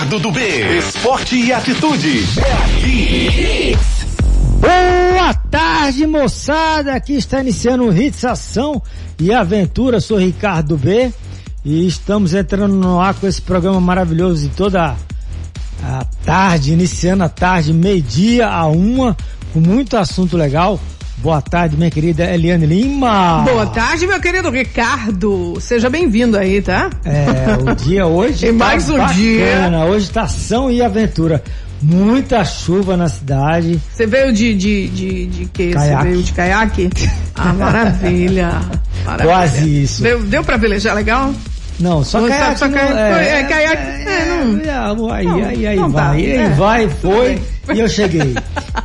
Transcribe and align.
Ricardo 0.00 0.18
do 0.18 0.32
B. 0.32 0.78
Esporte 0.78 1.36
e 1.36 1.52
atitude. 1.52 2.24
É 2.38 2.52
aqui. 2.52 3.78
Boa 4.58 5.34
tarde, 5.34 6.06
moçada. 6.06 6.94
Aqui 6.94 7.16
está 7.16 7.40
iniciando 7.40 7.84
o 7.84 7.94
Hits 7.94 8.24
Ação 8.24 8.82
e 9.18 9.30
Aventura. 9.30 10.00
Sou 10.00 10.16
Ricardo 10.16 10.78
B. 10.78 11.12
E 11.62 11.86
estamos 11.86 12.32
entrando 12.32 12.74
no 12.74 12.98
ar 12.98 13.12
com 13.12 13.26
esse 13.26 13.42
programa 13.42 13.78
maravilhoso 13.78 14.48
de 14.48 14.54
toda 14.54 14.96
a 15.82 16.04
tarde, 16.24 16.72
iniciando 16.72 17.24
a 17.24 17.28
tarde, 17.28 17.74
meio-dia 17.74 18.48
a 18.48 18.66
uma, 18.68 19.14
com 19.52 19.60
muito 19.60 19.98
assunto 19.98 20.34
legal. 20.34 20.80
Boa 21.22 21.42
tarde, 21.42 21.76
minha 21.76 21.90
querida 21.90 22.24
Eliane 22.24 22.64
Lima. 22.64 23.42
Boa 23.44 23.66
tarde, 23.66 24.06
meu 24.06 24.18
querido 24.20 24.48
Ricardo. 24.48 25.58
Seja 25.60 25.90
bem-vindo 25.90 26.38
aí, 26.38 26.62
tá? 26.62 26.88
É, 27.04 27.70
o 27.70 27.74
dia 27.74 28.06
hoje. 28.06 28.46
e 28.48 28.48
tá 28.48 28.54
mais 28.54 28.88
um 28.88 28.96
bacana. 28.96 29.14
dia. 29.14 29.70
Hoje 29.86 30.06
está 30.06 30.22
ação 30.22 30.70
e 30.70 30.82
aventura. 30.82 31.42
Muita 31.82 32.42
chuva 32.42 32.96
na 32.96 33.06
cidade. 33.08 33.78
Você 33.92 34.06
veio 34.06 34.32
de, 34.32 34.54
de, 34.54 34.88
de, 34.88 35.26
de 35.26 35.46
quê? 35.46 35.72
Você 35.74 35.96
veio 36.02 36.22
de 36.22 36.32
caiaque? 36.32 36.88
Ah, 37.34 37.52
maravilha. 37.52 38.52
maravilha. 39.04 39.28
Quase 39.30 39.82
isso. 39.82 40.02
Deu, 40.02 40.22
deu 40.22 40.42
pra 40.42 40.56
velejar 40.56 40.94
legal? 40.94 41.34
Não, 41.78 42.02
só 42.02 42.26
caiaque. 42.26 42.58
só 42.58 42.66
não- 42.66 42.74
caiaque, 42.74 43.28
é, 43.28 43.44
caiaque, 43.44 43.82
é, 43.82 44.26
não- 44.26 45.10
é, 45.10 45.14
aí, 45.14 45.24
não, 45.26 45.44
aí, 45.44 45.66
aí 45.66 45.76
não 45.76 45.90
vai, 45.90 46.02
tá, 46.02 46.10
aí 46.10 46.30
é. 46.32 46.48
vai, 46.50 46.88
foi 46.88 47.40
e 47.74 47.80
eu 47.80 47.88
cheguei. 47.88 48.34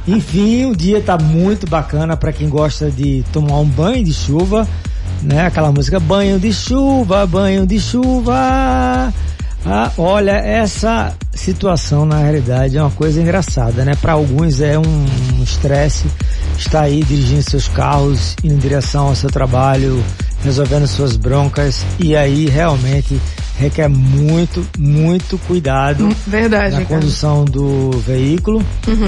Enfim, 0.07 0.65
o 0.65 0.75
dia 0.75 1.01
tá 1.01 1.17
muito 1.17 1.67
bacana 1.67 2.15
para 2.15 2.31
quem 2.31 2.49
gosta 2.49 2.91
de 2.91 3.23
tomar 3.31 3.59
um 3.59 3.65
banho 3.65 4.03
de 4.03 4.13
chuva, 4.13 4.67
né? 5.21 5.45
Aquela 5.45 5.71
música 5.71 5.99
banho 5.99 6.39
de 6.39 6.53
chuva, 6.53 7.25
banho 7.25 7.65
de 7.65 7.79
chuva. 7.79 9.13
Ah, 9.67 9.91
olha, 9.97 10.33
essa 10.33 11.13
situação 11.33 12.05
na 12.05 12.19
realidade 12.19 12.77
é 12.77 12.81
uma 12.81 12.91
coisa 12.91 13.19
engraçada, 13.19 13.83
né? 13.83 13.95
Para 13.99 14.13
alguns 14.13 14.61
é 14.61 14.77
um 14.77 15.43
estresse 15.43 16.05
estar 16.57 16.81
aí 16.81 17.03
dirigindo 17.03 17.41
seus 17.41 17.67
carros 17.67 18.35
em 18.43 18.55
direção 18.57 19.07
ao 19.07 19.15
seu 19.15 19.29
trabalho, 19.29 20.03
resolvendo 20.43 20.85
suas 20.85 21.17
broncas 21.17 21.83
e 21.99 22.15
aí 22.15 22.47
realmente 22.47 23.19
requer 23.57 23.87
muito, 23.87 24.65
muito 24.77 25.37
cuidado 25.39 26.09
Verdade, 26.27 26.75
na 26.75 26.85
condução 26.85 27.45
do 27.45 27.91
veículo 27.91 28.63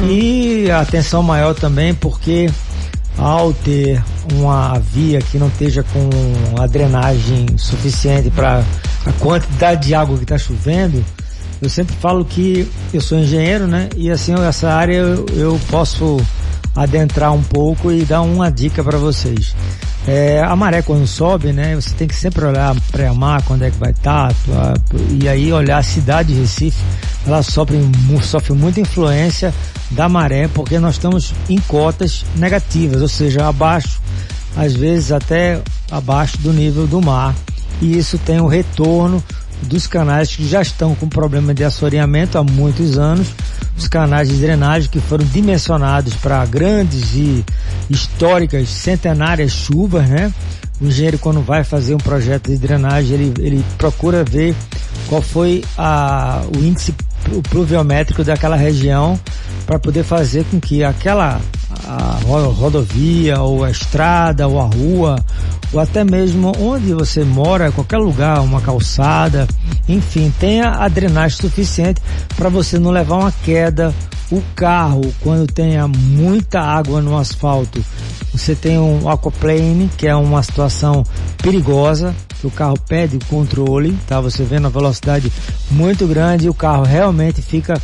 e 0.10 0.70
atenção 0.72 1.22
maior 1.22 1.54
também 1.54 1.94
porque 1.94 2.50
ao 3.18 3.52
ter 3.52 4.02
uma 4.34 4.78
via 4.80 5.20
que 5.20 5.38
não 5.38 5.48
esteja 5.48 5.84
com 5.84 6.62
a 6.62 6.68
drenagem 6.68 7.46
suficiente 7.58 8.30
para 8.30 8.64
a 9.06 9.12
quantidade 9.14 9.88
de 9.88 9.96
água 9.96 10.18
que 10.18 10.24
está 10.24 10.38
chovendo, 10.38 11.04
eu 11.62 11.70
sempre 11.70 11.96
falo 11.96 12.24
que 12.24 12.68
eu 12.94 13.02
sou 13.02 13.18
engenheiro, 13.18 13.66
né? 13.66 13.90
E 13.96 14.12
assim 14.12 14.34
essa 14.48 14.70
área 14.70 14.94
eu, 14.94 15.26
eu 15.36 15.60
posso 15.72 16.18
adentrar 16.78 17.34
um 17.34 17.42
pouco 17.42 17.92
e 17.92 18.06
dar 18.06 18.22
uma 18.22 18.52
dica 18.52 18.84
para 18.84 19.00
vocês. 19.00 19.56
É, 20.08 20.42
a 20.42 20.56
maré 20.56 20.84
quando 20.84 21.08
sobe, 21.08 21.52
né? 21.52 21.76
Você 21.76 21.90
tem 21.96 22.08
que 22.08 22.16
sempre 22.16 22.46
olhar 22.46 22.76
pré-mar, 22.92 23.42
quando 23.42 23.64
é 23.64 23.72
que 23.72 23.78
vai 23.78 23.92
estar, 23.92 24.32
e 25.20 25.28
aí 25.28 25.52
olhar 25.52 25.80
a 25.80 25.84
cidade 25.84 26.34
de 26.34 26.40
Recife, 26.40 26.82
ela 27.26 27.42
sofre, 27.42 27.78
sofre 28.22 28.54
muita 28.54 28.80
influência 28.80 29.54
da 29.92 30.08
maré, 30.08 30.48
porque 30.48 30.78
nós 30.78 30.96
estamos 30.96 31.34
em 31.50 31.60
cotas 31.62 32.24
negativas, 32.36 33.02
ou 33.02 33.10
seja, 33.10 33.48
abaixo, 33.48 34.00
às 34.56 34.74
vezes 34.74 35.12
até 35.12 35.60
abaixo 35.92 36.38
do 36.38 36.54
nível 36.54 36.86
do 36.86 37.02
mar. 37.02 37.36
E 37.82 37.98
isso 37.98 38.18
tem 38.20 38.40
o 38.40 38.48
retorno 38.48 39.22
dos 39.64 39.88
canais 39.88 40.36
que 40.36 40.48
já 40.48 40.62
estão 40.62 40.94
com 40.96 41.08
problema 41.10 41.54
de 41.54 41.64
assoreamento 41.64 42.38
há 42.38 42.44
muitos 42.44 42.98
anos, 42.98 43.28
os 43.78 43.88
canais 43.88 44.30
de 44.30 44.36
drenagem 44.36 44.90
que 44.90 45.00
foram 45.00 45.26
dimensionados 45.26 46.14
para 46.16 46.46
grandes 46.46 47.14
e 47.16 47.44
históricas, 47.90 48.70
centenárias 48.70 49.52
chuvas, 49.52 50.08
né? 50.08 50.34
O 50.80 50.86
engenheiro 50.86 51.18
quando 51.18 51.42
vai 51.42 51.64
fazer 51.64 51.96
um 51.96 52.00
projeto 52.00 52.52
de 52.52 52.58
drenagem, 52.58 53.14
ele, 53.16 53.34
ele 53.40 53.66
procura 53.78 54.24
ver 54.24 54.56
qual 55.08 55.22
foi 55.22 55.64
a, 55.78 56.42
o 56.56 56.60
índice 56.64 56.94
plu- 57.24 57.42
pluviométrico 57.42 58.24
daquela 58.24 58.56
região 58.56 59.20
para 59.66 59.80
poder 59.80 60.04
fazer 60.04 60.46
com 60.46 60.60
que 60.60 60.84
aquela 60.84 61.42
a 61.88 62.20
ro- 62.26 62.52
rodovia 62.52 63.42
ou 63.42 63.64
a 63.64 63.72
estrada 63.72 64.48
ou 64.48 64.60
a 64.60 64.66
rua 64.66 65.16
ou 65.72 65.80
até 65.80 66.04
mesmo 66.04 66.52
onde 66.60 66.94
você 66.94 67.24
mora, 67.24 67.72
qualquer 67.72 67.98
lugar, 67.98 68.42
uma 68.42 68.62
calçada, 68.62 69.48
enfim, 69.88 70.34
tenha 70.40 70.70
a 70.72 70.88
drenagem 70.88 71.38
suficiente 71.38 72.02
para 72.36 72.50
você 72.50 72.78
não 72.78 72.92
levar 72.92 73.18
uma 73.18 73.32
queda. 73.44 73.94
O 74.30 74.42
carro, 74.56 75.02
quando 75.22 75.48
tenha 75.48 75.88
muita 75.88 76.60
água 76.60 77.02
no 77.02 77.18
asfalto, 77.18 77.82
você 78.34 78.54
tem 78.54 78.78
um 78.78 79.08
aquaplane, 79.10 79.90
que 79.98 80.06
é 80.06 80.14
uma 80.16 80.44
situação 80.44 81.04
perigosa, 81.42 82.14
que 82.42 82.46
o 82.46 82.52
carro 82.52 82.78
perde 82.88 83.16
o 83.16 83.26
controle, 83.26 83.98
tá? 84.06 84.20
Você 84.20 84.44
vê 84.44 84.60
na 84.60 84.68
velocidade 84.68 85.32
muito 85.72 86.06
grande 86.06 86.48
e 86.48 86.50
o 86.50 86.54
carro 86.54 86.84
realmente 86.84 87.42
fica 87.42 87.82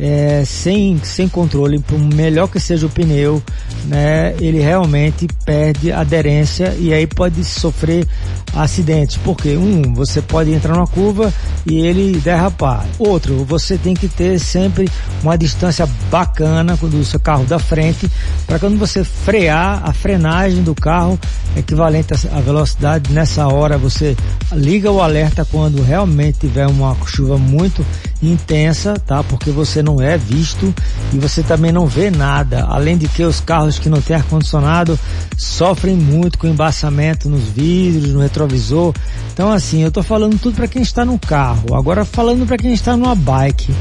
é, 0.00 0.42
sem, 0.46 0.98
sem 1.04 1.28
controle, 1.28 1.78
por 1.78 1.98
melhor 1.98 2.48
que 2.48 2.58
seja 2.58 2.86
o 2.86 2.90
pneu, 2.90 3.42
né, 3.84 4.34
ele 4.40 4.58
realmente 4.58 5.28
perde 5.44 5.92
aderência 5.92 6.74
e 6.78 6.92
aí 6.94 7.06
pode 7.06 7.44
sofrer 7.44 8.06
acidentes. 8.54 9.18
Porque 9.18 9.56
um, 9.56 9.92
você 9.92 10.22
pode 10.22 10.50
entrar 10.50 10.74
numa 10.74 10.86
curva 10.86 11.32
e 11.66 11.78
ele 11.78 12.18
derrapar. 12.18 12.86
Outro, 12.98 13.44
você 13.44 13.76
tem 13.76 13.92
que 13.92 14.08
ter 14.08 14.38
sempre 14.38 14.88
uma 15.22 15.36
distância 15.36 15.86
bacana 16.10 16.76
do 16.76 17.04
seu 17.04 17.20
carro 17.20 17.44
da 17.44 17.58
frente, 17.58 18.10
para 18.46 18.58
quando 18.58 18.78
você 18.78 19.04
frear, 19.04 19.82
a 19.84 19.92
frenagem 19.92 20.62
do 20.62 20.74
carro 20.74 21.18
é 21.54 21.60
equivalente 21.60 22.14
à 22.14 22.16
à 22.32 22.40
velocidade. 22.40 23.12
Nessa 23.12 23.46
hora 23.48 23.76
você 23.76 24.16
liga 24.52 24.90
o 24.90 25.02
alerta 25.02 25.44
quando 25.44 25.82
realmente 25.82 26.40
tiver 26.40 26.66
uma 26.66 26.96
chuva 27.06 27.36
muito 27.36 27.84
intensa, 28.22 28.94
tá? 28.94 29.22
Porque 29.22 29.50
você 29.50 29.82
não 29.82 30.00
é 30.00 30.16
visto 30.16 30.74
e 31.12 31.18
você 31.18 31.42
também 31.42 31.72
não 31.72 31.86
vê 31.86 32.10
nada. 32.10 32.64
Além 32.64 32.96
de 32.96 33.08
que 33.08 33.22
os 33.22 33.40
carros 33.40 33.78
que 33.78 33.88
não 33.88 34.00
têm 34.00 34.16
ar-condicionado 34.16 34.98
sofrem 35.36 35.96
muito 35.96 36.38
com 36.38 36.46
embaçamento 36.46 37.28
nos 37.28 37.44
vidros, 37.44 38.12
no 38.12 38.20
retrovisor. 38.20 38.94
Então 39.32 39.50
assim, 39.50 39.82
eu 39.82 39.90
tô 39.90 40.02
falando 40.02 40.38
tudo 40.38 40.54
para 40.54 40.68
quem 40.68 40.82
está 40.82 41.04
no 41.04 41.18
carro. 41.18 41.74
Agora 41.74 42.04
falando 42.04 42.46
para 42.46 42.58
quem 42.58 42.72
está 42.72 42.96
numa 42.96 43.14
bike. 43.14 43.72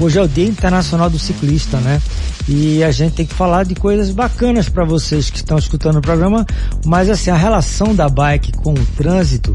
Hoje 0.00 0.18
é 0.18 0.22
o 0.22 0.28
Dia 0.28 0.46
Internacional 0.46 1.10
do 1.10 1.18
Ciclista, 1.18 1.78
né? 1.78 2.00
E 2.48 2.82
a 2.82 2.90
gente 2.90 3.14
tem 3.14 3.26
que 3.26 3.34
falar 3.34 3.64
de 3.64 3.74
coisas 3.74 4.10
bacanas 4.10 4.68
para 4.68 4.84
vocês 4.84 5.30
que 5.30 5.36
estão 5.36 5.56
escutando 5.58 5.98
o 5.98 6.02
programa, 6.02 6.44
mas 6.84 7.08
assim, 7.08 7.30
a 7.30 7.36
relação 7.36 7.94
da 7.94 8.08
bike 8.08 8.52
com 8.52 8.72
o 8.72 8.86
trânsito, 8.96 9.54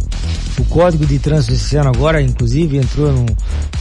o 0.58 0.64
Código 0.66 1.06
de 1.06 1.20
Trânsito 1.20 1.54
esse 1.54 1.76
ano 1.76 1.90
agora, 1.90 2.22
inclusive, 2.22 2.78
entrou 2.78 3.12
num, 3.12 3.26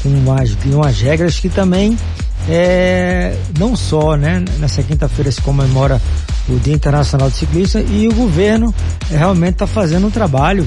com 0.03 0.09
umas, 0.53 0.75
umas 0.75 1.01
regras 1.01 1.39
que 1.39 1.49
também 1.49 1.97
é, 2.49 3.37
não 3.59 3.75
só, 3.75 4.17
né? 4.17 4.45
Nessa 4.59 4.83
quinta-feira 4.83 5.31
se 5.33 5.41
comemora 5.41 6.01
o 6.49 6.57
Dia 6.61 6.75
Internacional 6.75 7.29
do 7.29 7.35
Ciclista 7.37 7.81
e 7.81 8.07
o 8.09 8.15
governo 8.15 8.73
realmente 9.11 9.55
está 9.55 9.67
fazendo 9.67 10.07
um 10.07 10.11
trabalho 10.11 10.67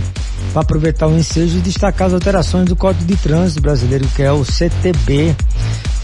para 0.52 0.62
aproveitar 0.62 1.08
o 1.08 1.18
ensejo 1.18 1.58
e 1.58 1.62
destacar 1.62 2.08
as 2.08 2.14
alterações 2.14 2.66
do 2.66 2.76
Código 2.76 3.06
de 3.06 3.16
Trânsito 3.16 3.62
brasileiro, 3.62 4.06
que 4.16 4.22
é 4.24 4.32
o 4.32 4.44
CTB, 4.44 5.36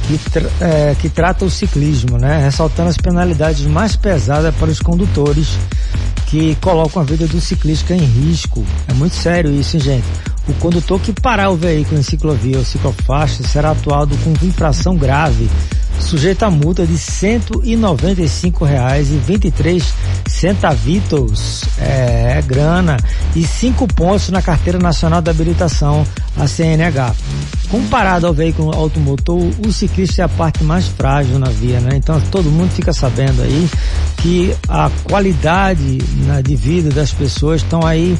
que, 0.08 0.18
tra- 0.30 0.50
é, 0.62 0.96
que 1.00 1.10
trata 1.10 1.44
o 1.44 1.50
ciclismo, 1.50 2.18
né? 2.18 2.42
Ressaltando 2.44 2.90
as 2.90 2.98
penalidades 2.98 3.66
mais 3.66 3.96
pesadas 3.98 4.56
para 4.56 4.70
os 4.70 4.80
condutores 4.80 5.58
que 6.36 6.54
colocam 6.56 7.02
a 7.02 7.06
vida 7.06 7.26
do 7.28 7.40
ciclista 7.40 7.94
em 7.94 8.04
risco. 8.04 8.62
É 8.90 8.94
muito 8.94 9.16
sério 9.16 9.50
isso, 9.54 9.78
hein, 9.78 9.84
gente. 9.84 10.06
O 10.50 10.54
condutor 10.56 11.00
que 11.00 11.14
parar 11.14 11.50
o 11.50 11.56
veículo 11.56 11.98
em 11.98 12.04
ciclovia 12.04 12.58
ou 12.58 12.66
ciclofaixa 12.66 13.42
será 13.44 13.72
atuado 13.72 14.18
com 14.18 14.32
infração 14.46 14.98
grave, 14.98 15.50
sujeito 16.00 16.44
a 16.44 16.52
multa 16.52 16.86
de 16.86 16.94
R$ 16.94 17.00
195,23 17.00 19.84
centavitos, 20.28 21.64
é, 21.78 22.38
é 22.38 22.42
grana, 22.42 22.98
e 23.36 23.44
cinco 23.44 23.88
pontos 23.88 24.30
na 24.30 24.42
Carteira 24.42 24.80
Nacional 24.80 25.22
da 25.22 25.32
Habilitação, 25.32 26.06
a 26.38 26.48
CNH. 26.48 27.16
Comparado 27.70 28.28
ao 28.28 28.34
veículo 28.34 28.76
automotor, 28.76 29.42
o 29.66 29.72
ciclista 29.72 30.22
é 30.22 30.26
a 30.26 30.30
parte 30.30 30.64
mais 30.64 30.88
frágil 30.88 31.40
na 31.40 31.50
via, 31.50 31.80
né? 31.80 31.96
Então 31.96 32.20
todo 32.32 32.50
mundo 32.50 32.70
fica 32.72 32.94
sabendo 32.94 33.42
aí 33.42 33.70
que 34.18 34.56
a 34.68 34.90
qualidade 35.04 36.00
né, 36.26 36.42
de 36.42 36.56
vida 36.56 36.90
das 36.90 37.12
pessoas 37.12 37.62
estão 37.62 37.86
aí 37.86 38.18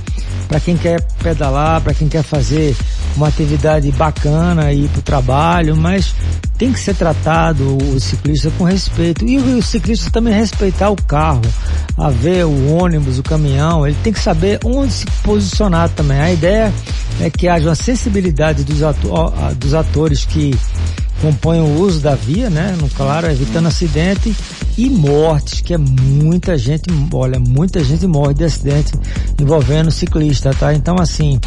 para 0.48 0.60
quem 0.60 0.78
quer 0.78 1.02
pedalar, 1.22 1.82
para 1.82 1.94
quem 1.94 2.08
quer 2.08 2.24
fazer 2.24 2.76
uma 3.16 3.28
atividade 3.28 3.92
bacana 3.92 4.72
ir 4.74 4.88
para 4.90 5.00
o 5.00 5.04
trabalho, 5.04 5.76
mas 5.76 6.14
tem 6.58 6.72
que 6.72 6.80
ser 6.80 6.96
tratado 6.96 7.78
o 7.78 8.00
ciclista 8.00 8.50
com 8.58 8.64
respeito 8.64 9.26
e 9.26 9.38
o 9.38 9.62
ciclista 9.62 10.10
também 10.10 10.34
respeitar 10.34 10.90
o 10.90 10.96
carro, 10.96 11.42
a 11.98 12.10
ver 12.10 12.46
o 12.46 12.76
ônibus, 12.78 13.20
o 13.20 13.24
caminhão, 13.24 13.86
ele 13.86 13.98
tem 14.04 14.14
que 14.14 14.20
saber 14.20 14.60
onde 14.64 14.94
se 14.94 15.06
posicionar 15.24 15.90
também. 15.90 16.20
A 16.20 16.32
ideia 16.32 16.74
é 17.20 17.30
que 17.30 17.48
haja 17.48 17.70
uma 17.70 17.76
sensibilidade 17.76 18.64
dos, 18.64 18.82
ato- 18.84 19.10
dos 19.58 19.74
atores 19.74 20.26
que 20.26 20.58
compõem 21.22 21.62
o 21.62 21.80
uso 21.80 22.00
da 22.00 22.16
via, 22.16 22.50
né? 22.50 22.76
No 22.80 22.90
claro, 22.90 23.30
evitando 23.30 23.68
acidente 23.68 24.36
e 24.78 24.90
mortes, 24.90 25.62
que 25.62 25.74
é 25.74 25.78
muita 25.78 26.58
gente, 26.58 26.84
olha, 27.14 27.40
muita 27.40 27.84
gente 27.84 28.06
morre 28.06 28.34
de 28.34 28.44
acidente 28.44 28.94
envolvendo 29.42 29.90
ciclista, 29.92 30.54
tá? 30.54 30.74
Então, 30.74 30.96
assim, 31.00 31.40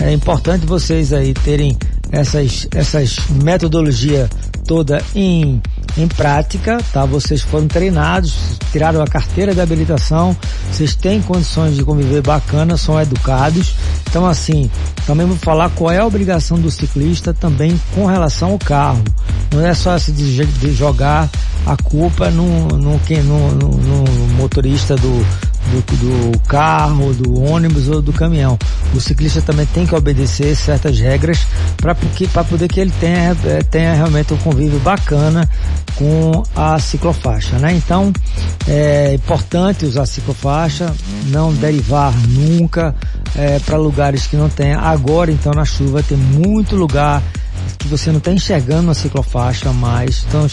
é 0.00 0.12
importante 0.12 0.64
vocês 0.64 1.12
aí 1.12 1.34
terem 1.34 1.76
essas, 2.12 2.68
essas 2.72 3.16
metodologia 3.42 4.28
toda 4.66 5.02
em, 5.14 5.62
em 5.96 6.08
prática, 6.08 6.78
tá? 6.92 7.04
Vocês 7.04 7.40
foram 7.40 7.66
treinados, 7.68 8.58
tiraram 8.72 9.00
a 9.00 9.06
carteira 9.06 9.54
de 9.54 9.60
habilitação, 9.60 10.36
vocês 10.70 10.94
têm 10.94 11.22
condições 11.22 11.76
de 11.76 11.84
conviver 11.84 12.22
bacana, 12.22 12.76
são 12.76 13.00
educados. 13.00 13.74
Então, 14.08 14.26
assim, 14.26 14.70
também 15.06 15.26
vou 15.26 15.36
falar 15.36 15.70
qual 15.70 15.90
é 15.90 15.98
a 15.98 16.06
obrigação 16.06 16.58
do 16.58 16.70
ciclista 16.70 17.32
também 17.32 17.80
com 17.94 18.06
relação 18.06 18.52
ao 18.52 18.58
carro. 18.58 19.02
Não 19.52 19.64
é 19.64 19.72
só 19.74 19.96
se 19.98 20.12
de, 20.12 20.72
jogar 20.72 21.30
a 21.64 21.76
culpa 21.76 22.30
no, 22.30 22.68
no, 22.68 22.98
no, 22.98 23.54
no, 23.54 23.70
no 23.72 24.28
motorista 24.36 24.96
do, 24.96 25.26
do, 25.70 26.30
do, 26.32 26.38
carro, 26.40 27.12
do 27.14 27.42
ônibus 27.42 27.88
ou 27.88 28.00
do 28.00 28.12
caminhão. 28.12 28.58
O 28.94 29.00
ciclista 29.00 29.42
também 29.42 29.66
tem 29.66 29.86
que 29.86 29.94
obedecer 29.94 30.54
certas 30.54 30.98
regras 30.98 31.46
para 31.76 32.44
poder 32.44 32.68
que 32.68 32.80
ele 32.80 32.92
tenha, 33.00 33.36
eh, 33.44 33.62
tenha 33.70 33.94
realmente 33.94 34.32
um 34.32 34.36
convívio 34.38 34.78
bacana 34.80 35.48
com 35.96 36.42
a 36.54 36.78
ciclofaixa, 36.78 37.58
né? 37.58 37.74
Então 37.74 38.12
é 38.68 39.14
importante 39.14 39.86
usar 39.86 40.02
a 40.02 40.06
ciclofaixa, 40.06 40.94
não 41.26 41.52
derivar 41.52 42.12
nunca 42.28 42.94
é, 43.34 43.58
para 43.60 43.76
lugares 43.76 44.26
que 44.26 44.36
não 44.36 44.48
tenha. 44.48 44.78
Agora 44.78 45.30
então 45.30 45.52
na 45.52 45.64
chuva 45.64 46.02
tem 46.02 46.16
muito 46.16 46.76
lugar 46.76 47.22
que 47.78 47.88
você 47.88 48.10
não 48.10 48.18
está 48.18 48.32
enxergando 48.32 48.90
a 48.90 48.94
ciclofaixa 48.94 49.72
mais. 49.72 50.24
Então 50.28 50.46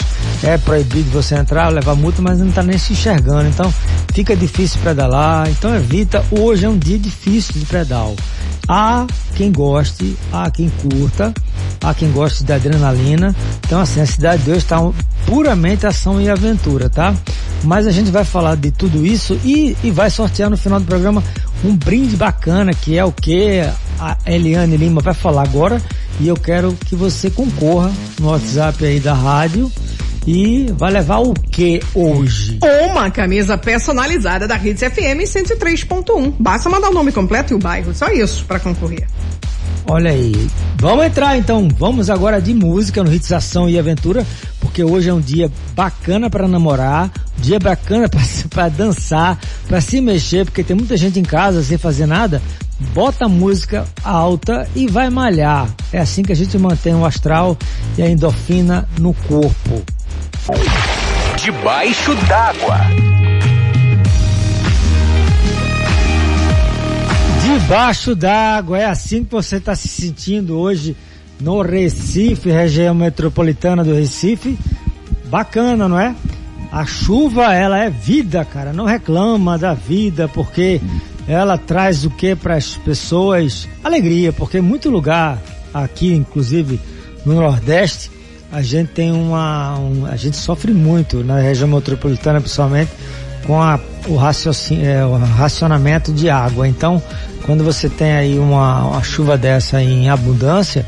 é 0.44 0.58
proibido 0.58 1.10
você 1.12 1.36
entrar, 1.36 1.70
levar 1.70 1.96
multa, 1.96 2.22
mas 2.22 2.40
não 2.40 2.50
está 2.50 2.64
nem 2.64 2.78
se 2.78 2.94
enxergando. 2.94 3.50
Então 3.50 3.74
fica 4.14 4.36
difícil 4.36 4.80
pedalar. 4.82 5.50
Então 5.50 5.76
evita. 5.76 6.24
Hoje 6.32 6.66
é 6.66 6.70
um 6.70 6.78
dia 6.78 7.00
difícil 7.00 7.54
de 7.54 7.66
pedal. 7.66 8.16
Há 8.68 9.06
quem 9.36 9.52
goste, 9.52 10.16
há 10.32 10.50
quem 10.50 10.70
curta, 10.70 11.34
há 11.82 11.94
quem 11.94 12.12
goste 12.12 12.44
da 12.44 12.56
adrenalina. 12.56 13.36
Então 13.66 13.80
assim, 13.80 14.02
a 14.02 14.06
cidade 14.06 14.44
de 14.44 14.52
hoje 14.52 14.60
está 14.60 14.80
puramente 15.26 15.86
ação 15.86 16.22
e 16.22 16.30
aventura, 16.30 16.90
tá? 16.90 17.14
Mas 17.64 17.88
a 17.88 17.92
gente 17.92 18.12
vai 18.12 18.26
falar 18.26 18.56
de 18.56 18.72
tudo 18.72 19.06
isso 19.06 19.40
e, 19.44 19.76
e 19.84 19.92
vai 19.92 20.10
sortear 20.10 20.50
no 20.50 20.58
final 20.58 20.80
do 20.80 20.86
programa 20.86 21.24
um 21.64 21.76
brinde 21.76 22.16
bacana 22.16 22.74
que 22.74 22.98
é 22.98 23.06
o 23.06 23.12
que 23.12 23.62
a 24.00 24.18
Eliane 24.26 24.76
Lima 24.76 25.02
vai 25.02 25.14
falar 25.14 25.44
agora 25.44 25.82
e 26.20 26.28
eu 26.28 26.36
quero 26.36 26.74
que 26.86 26.96
você 26.96 27.30
concorra 27.30 27.92
no 28.20 28.30
WhatsApp 28.30 28.86
aí 28.86 29.00
da 29.00 29.14
rádio 29.14 29.72
e 30.26 30.72
vai 30.78 30.92
levar 30.92 31.20
o 31.20 31.34
que 31.34 31.82
hoje? 31.94 32.60
Uma 32.90 33.12
camisa 33.12 33.58
personalizada 33.58 34.48
da 34.48 34.56
Rede 34.56 34.90
FM 34.90 35.24
103.1. 35.26 36.34
Basta 36.40 36.70
mandar 36.70 36.90
o 36.90 36.94
nome 36.94 37.12
completo 37.12 37.54
e 37.54 37.56
o 37.56 37.60
bairro, 37.60 37.94
só 37.94 38.08
isso 38.10 38.46
para 38.46 38.60
concorrer. 38.60 39.08
Olha 39.86 40.12
aí. 40.12 40.50
Vamos 40.78 41.06
entrar 41.06 41.38
então. 41.38 41.68
Vamos 41.78 42.10
agora 42.10 42.42
de 42.42 42.54
música 42.54 43.04
no 43.04 43.14
Hits 43.14 43.30
e 43.70 43.78
Aventura, 43.78 44.26
porque 44.62 44.84
hoje 44.84 45.10
é 45.10 45.14
um 45.14 45.20
dia 45.20 45.52
bacana 45.76 46.30
para 46.30 46.48
namorar, 46.48 47.12
dia 47.38 47.60
bacana 47.60 48.10
para 48.50 48.70
dançar, 48.70 49.38
para 49.68 49.82
se 49.82 50.00
mexer, 50.00 50.46
porque 50.46 50.64
tem 50.64 50.76
muita 50.76 50.96
gente 50.96 51.20
em 51.20 51.24
casa 51.24 51.62
sem 51.62 51.78
fazer 51.78 52.06
nada 52.06 52.42
bota 52.94 53.26
a 53.26 53.30
música 53.30 53.86
alta 54.04 54.68
e 54.76 54.88
vai 54.88 55.10
malhar. 55.10 55.70
É 55.92 56.00
assim 56.00 56.24
que 56.24 56.32
a 56.32 56.36
gente 56.36 56.58
mantém 56.58 56.94
o 56.96 57.06
astral 57.06 57.58
e 57.98 58.02
a 58.02 58.10
endorfina 58.10 58.88
no 59.00 59.14
corpo. 59.14 59.84
Debaixo 61.38 62.16
d'água. 62.28 62.80
Debaixo 67.44 68.16
d'água, 68.16 68.80
é 68.80 68.86
assim 68.86 69.24
que 69.24 69.32
você 69.32 69.58
está 69.58 69.76
se 69.76 69.88
sentindo 69.88 70.58
hoje 70.58 70.96
no 71.40 71.62
Recife, 71.62 72.50
região 72.50 72.96
metropolitana 72.96 73.84
do 73.84 73.94
Recife. 73.94 74.58
Bacana, 75.26 75.88
não 75.88 76.00
é? 76.00 76.16
A 76.72 76.86
chuva, 76.86 77.54
ela 77.54 77.78
é 77.78 77.90
vida, 77.90 78.44
cara. 78.46 78.74
Não 78.74 78.86
reclama 78.86 79.58
da 79.58 79.74
vida, 79.74 80.28
porque 80.28 80.82
ela 81.28 81.58
traz 81.58 82.06
o 82.06 82.10
que 82.10 82.36
para 82.36 82.56
as 82.56 82.76
pessoas? 82.78 83.68
Alegria, 83.84 84.34
porque 84.34 84.60
muito 84.62 84.90
lugar 84.90 85.42
aqui, 85.74 86.14
inclusive 86.14 86.80
no 87.26 87.36
Nordeste, 87.36 88.12
a 88.52 88.62
gente 88.62 88.90
tem 88.90 89.12
uma, 89.12 89.80
um, 89.80 90.06
a 90.06 90.16
gente 90.16 90.38
sofre 90.38 90.74
muito 90.74 91.24
na 91.24 91.40
região 91.40 91.68
metropolitana, 91.68 92.40
principalmente 92.40 92.92
com 93.48 93.62
a, 93.62 93.80
o, 94.08 94.20
é, 94.82 95.06
o, 95.06 95.18
racionamento 95.18 96.14
de 96.14 96.30
água. 96.30 96.68
Então, 96.68 97.02
quando 97.46 97.64
você 97.64 97.90
tem 97.90 98.12
aí 98.14 98.40
uma, 98.40 98.86
uma 98.86 99.04
chuva 99.04 99.38
dessa 99.38 99.82
em 99.82 100.10
abundância, 100.10 100.86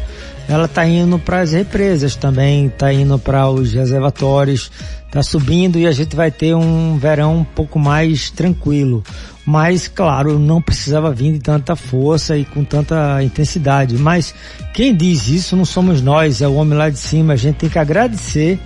ela 0.47 0.65
está 0.65 0.85
indo 0.85 1.17
para 1.17 1.41
as 1.41 1.53
represas 1.53 2.15
também, 2.15 2.67
está 2.67 2.93
indo 2.93 3.17
para 3.17 3.49
os 3.49 3.73
reservatórios, 3.73 4.71
está 5.15 5.23
subindo 5.23 5.79
e 5.79 5.88
a 5.88 5.94
gente 5.94 6.13
vai 6.13 6.29
ter 6.29 6.53
um 6.53 6.97
verão 6.97 7.38
um 7.38 7.44
pouco 7.45 7.79
mais 7.79 8.29
tranquilo. 8.29 9.01
Mas, 9.45 9.88
claro, 9.88 10.38
não 10.38 10.62
precisava 10.62 11.09
vir 11.12 11.33
de 11.33 11.39
tanta 11.39 11.73
força 11.73 12.38
e 12.38 12.44
com 12.44 12.65
tanta 12.65 13.23
intensidade. 13.23 13.97
Mas 13.97 14.35
quem 14.73 14.94
diz 14.94 15.29
isso 15.29 15.56
não 15.56 15.63
somos 15.63 16.01
nós, 16.01 16.41
é 16.41 16.47
o 16.47 16.56
homem 16.56 16.77
lá 16.77 16.89
de 16.89 17.00
cima. 17.00 17.33
A 17.33 17.38
gente 17.38 17.56
tem 17.56 17.69
que 17.69 17.79
agradecer 17.79 18.59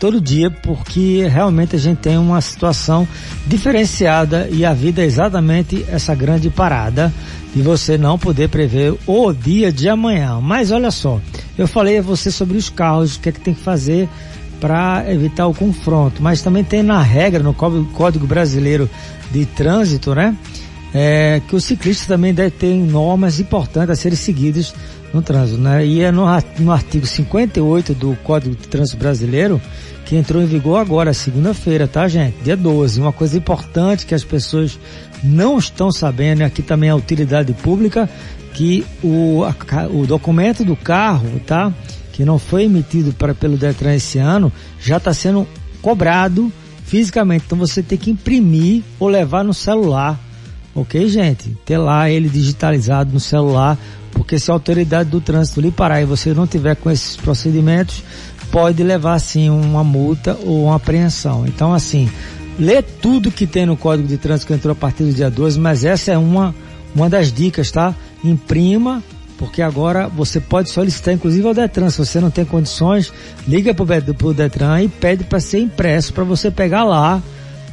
todo 0.00 0.18
dia 0.18 0.50
porque 0.50 1.28
realmente 1.28 1.76
a 1.76 1.78
gente 1.78 1.98
tem 1.98 2.16
uma 2.16 2.40
situação 2.40 3.06
diferenciada 3.46 4.48
e 4.50 4.64
a 4.64 4.72
vida 4.72 5.02
é 5.02 5.04
exatamente 5.04 5.84
essa 5.88 6.14
grande 6.14 6.48
parada 6.48 7.12
de 7.54 7.60
você 7.60 7.98
não 7.98 8.18
poder 8.18 8.48
prever 8.48 8.94
o 9.06 9.32
dia 9.32 9.70
de 9.70 9.90
amanhã. 9.90 10.40
Mas 10.40 10.70
olha 10.70 10.90
só, 10.90 11.20
eu 11.58 11.68
falei 11.68 11.98
a 11.98 12.02
você 12.02 12.30
sobre 12.30 12.56
os 12.56 12.70
carros, 12.70 13.16
o 13.16 13.20
que 13.20 13.28
é 13.28 13.32
que 13.32 13.40
tem 13.40 13.52
que 13.52 13.60
fazer 13.60 14.08
para 14.62 15.04
evitar 15.10 15.48
o 15.48 15.52
confronto, 15.52 16.22
mas 16.22 16.40
também 16.40 16.62
tem 16.62 16.84
na 16.84 17.02
regra, 17.02 17.42
no 17.42 17.52
Código 17.52 18.28
Brasileiro 18.28 18.88
de 19.32 19.44
Trânsito, 19.44 20.14
né? 20.14 20.36
É, 20.94 21.42
que 21.48 21.56
o 21.56 21.60
ciclista 21.60 22.06
também 22.14 22.32
deve 22.32 22.52
ter 22.52 22.72
normas 22.72 23.40
importantes 23.40 23.90
a 23.90 23.96
serem 23.96 24.16
seguidas 24.16 24.72
no 25.12 25.20
trânsito, 25.20 25.60
né? 25.60 25.84
E 25.84 26.00
é 26.02 26.12
no, 26.12 26.26
no 26.60 26.70
artigo 26.70 27.04
58 27.04 27.92
do 27.92 28.14
Código 28.22 28.54
de 28.54 28.68
Trânsito 28.68 28.98
Brasileiro 28.98 29.60
que 30.04 30.14
entrou 30.14 30.40
em 30.40 30.46
vigor 30.46 30.78
agora, 30.78 31.12
segunda-feira, 31.12 31.88
tá, 31.88 32.06
gente? 32.06 32.36
Dia 32.44 32.56
12. 32.56 33.00
Uma 33.00 33.12
coisa 33.12 33.36
importante 33.36 34.06
que 34.06 34.14
as 34.14 34.22
pessoas 34.22 34.78
não 35.24 35.58
estão 35.58 35.90
sabendo, 35.90 36.42
e 36.42 36.44
aqui 36.44 36.62
também 36.62 36.88
é 36.88 36.92
a 36.92 36.96
utilidade 36.96 37.52
pública, 37.54 38.08
que 38.54 38.84
o, 39.02 39.42
a, 39.42 39.86
o 39.86 40.06
documento 40.06 40.64
do 40.64 40.76
carro, 40.76 41.40
tá? 41.46 41.72
Que 42.12 42.24
não 42.24 42.38
foi 42.38 42.64
emitido 42.64 43.12
para, 43.12 43.34
pelo 43.34 43.56
Detran 43.56 43.94
esse 43.94 44.18
ano, 44.18 44.52
já 44.78 44.98
está 44.98 45.12
sendo 45.14 45.48
cobrado 45.80 46.52
fisicamente. 46.84 47.44
Então 47.46 47.58
você 47.58 47.82
tem 47.82 47.98
que 47.98 48.10
imprimir 48.10 48.82
ou 49.00 49.08
levar 49.08 49.42
no 49.42 49.54
celular. 49.54 50.20
Ok, 50.74 51.08
gente? 51.08 51.50
Ter 51.64 51.78
lá 51.78 52.08
ele 52.08 52.28
digitalizado 52.28 53.12
no 53.12 53.20
celular, 53.20 53.78
porque 54.12 54.38
se 54.38 54.50
a 54.50 54.54
autoridade 54.54 55.10
do 55.10 55.20
trânsito 55.20 55.60
lhe 55.60 55.70
parar 55.70 56.00
e 56.00 56.06
você 56.06 56.32
não 56.32 56.46
tiver 56.46 56.76
com 56.76 56.90
esses 56.90 57.16
procedimentos, 57.16 58.02
pode 58.50 58.82
levar 58.82 59.18
sim 59.18 59.50
uma 59.50 59.82
multa 59.82 60.38
ou 60.44 60.64
uma 60.64 60.76
apreensão. 60.76 61.46
Então, 61.46 61.74
assim, 61.74 62.10
lê 62.58 62.82
tudo 62.82 63.30
que 63.30 63.46
tem 63.46 63.66
no 63.66 63.76
Código 63.76 64.08
de 64.08 64.16
Trânsito 64.16 64.46
que 64.46 64.54
entrou 64.54 64.72
a 64.72 64.76
partir 64.76 65.04
do 65.04 65.12
dia 65.12 65.30
12, 65.30 65.58
mas 65.58 65.84
essa 65.84 66.12
é 66.12 66.18
uma, 66.18 66.54
uma 66.94 67.08
das 67.08 67.32
dicas, 67.32 67.70
tá? 67.70 67.94
Imprima 68.24 69.02
porque 69.42 69.60
agora 69.60 70.06
você 70.06 70.38
pode 70.38 70.70
solicitar, 70.70 71.12
inclusive 71.12 71.44
ao 71.44 71.52
Detran, 71.52 71.90
se 71.90 71.98
você 71.98 72.20
não 72.20 72.30
tem 72.30 72.44
condições, 72.44 73.12
liga 73.44 73.74
para 73.74 73.82
o 74.22 74.32
Detran 74.32 74.82
e 74.82 74.88
pede 74.88 75.24
para 75.24 75.40
ser 75.40 75.58
impresso 75.58 76.12
para 76.12 76.22
você 76.22 76.48
pegar 76.48 76.84
lá, 76.84 77.20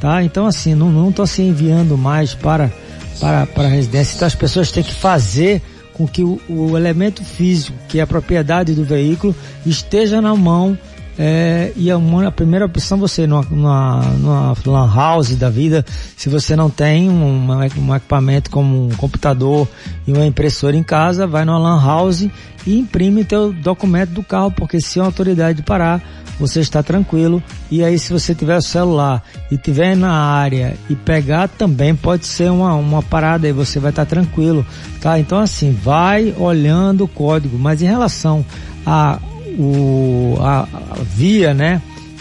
tá? 0.00 0.20
Então 0.20 0.46
assim, 0.46 0.74
não 0.74 0.90
não 0.90 1.12
tô 1.12 1.24
se 1.28 1.42
enviando 1.42 1.96
mais 1.96 2.34
para 2.34 2.72
para 3.20 3.46
para 3.46 3.68
a 3.68 3.70
residência, 3.70 4.16
então 4.16 4.26
as 4.26 4.34
pessoas 4.34 4.72
têm 4.72 4.82
que 4.82 4.92
fazer 4.92 5.62
com 5.92 6.08
que 6.08 6.24
o, 6.24 6.40
o 6.48 6.76
elemento 6.76 7.24
físico, 7.24 7.78
que 7.88 8.00
é 8.00 8.02
a 8.02 8.06
propriedade 8.06 8.74
do 8.74 8.82
veículo, 8.82 9.32
esteja 9.64 10.20
na 10.20 10.34
mão 10.34 10.76
é, 11.22 11.70
e 11.76 11.90
a, 11.90 11.98
uma, 11.98 12.28
a, 12.28 12.32
primeira 12.32 12.64
opção 12.64 12.96
você 12.96 13.26
numa, 13.26 13.42
numa, 13.50 14.00
numa 14.18 14.56
lan 14.64 14.90
house 14.90 15.36
da 15.36 15.50
vida, 15.50 15.84
se 16.16 16.30
você 16.30 16.56
não 16.56 16.70
tem 16.70 17.10
um, 17.10 17.46
um, 17.46 17.94
equipamento 17.94 18.50
como 18.50 18.86
um 18.86 18.88
computador 18.96 19.68
e 20.06 20.14
uma 20.14 20.24
impressora 20.24 20.74
em 20.74 20.82
casa, 20.82 21.26
vai 21.26 21.44
numa 21.44 21.58
lan 21.58 21.78
house 21.78 22.26
e 22.66 22.78
imprime 22.78 23.22
teu 23.22 23.52
documento 23.52 24.12
do 24.12 24.22
carro, 24.22 24.50
porque 24.50 24.80
se 24.80 24.98
a 24.98 25.04
autoridade 25.04 25.62
parar, 25.62 26.00
você 26.38 26.60
está 26.60 26.82
tranquilo. 26.82 27.42
E 27.70 27.84
aí 27.84 27.98
se 27.98 28.14
você 28.14 28.34
tiver 28.34 28.56
o 28.56 28.62
celular 28.62 29.22
e 29.50 29.58
tiver 29.58 29.94
na 29.94 30.14
área 30.14 30.74
e 30.88 30.96
pegar 30.96 31.48
também 31.48 31.94
pode 31.94 32.26
ser 32.26 32.50
uma, 32.50 32.74
uma 32.76 33.02
parada 33.02 33.46
e 33.46 33.52
você 33.52 33.78
vai 33.78 33.90
estar 33.90 34.06
tranquilo, 34.06 34.64
tá? 35.02 35.18
Então 35.18 35.38
assim, 35.38 35.70
vai 35.70 36.34
olhando 36.38 37.04
o 37.04 37.08
código, 37.08 37.58
mas 37.58 37.82
em 37.82 37.86
relação 37.86 38.42
a 38.86 39.18
o, 39.58 40.36
a, 40.40 40.60
a 40.62 41.02
via, 41.02 41.54
né? 41.54 41.80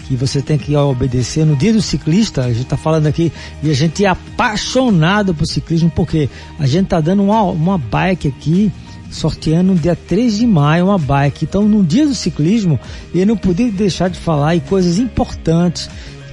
que 0.09 0.15
você 0.15 0.41
tem 0.41 0.57
que 0.57 0.75
obedecer. 0.75 1.45
No 1.45 1.55
dia 1.55 1.71
do 1.71 1.83
ciclista, 1.83 2.41
a 2.43 2.47
gente 2.47 2.63
está 2.63 2.75
falando 2.75 3.05
aqui, 3.05 3.31
e 3.61 3.69
a 3.69 3.73
gente 3.75 4.03
é 4.03 4.07
apaixonado 4.07 5.35
por 5.35 5.45
ciclismo, 5.45 5.91
porque 5.95 6.27
a 6.57 6.65
gente 6.65 6.85
está 6.85 6.99
dando 6.99 7.21
uma, 7.21 7.43
uma 7.43 7.77
bike 7.77 8.27
aqui, 8.27 8.71
sorteando 9.11 9.73
no 9.73 9.79
dia 9.79 9.95
3 9.95 10.39
de 10.39 10.47
maio 10.47 10.85
uma 10.85 10.97
bike. 10.97 11.45
Então, 11.45 11.67
no 11.67 11.83
dia 11.83 12.07
do 12.07 12.15
ciclismo, 12.15 12.79
eu 13.13 13.25
não 13.27 13.37
podia 13.37 13.71
deixar 13.71 14.09
de 14.09 14.17
falar 14.17 14.55
em 14.55 14.59
coisas 14.59 14.97
importantes, 14.97 15.87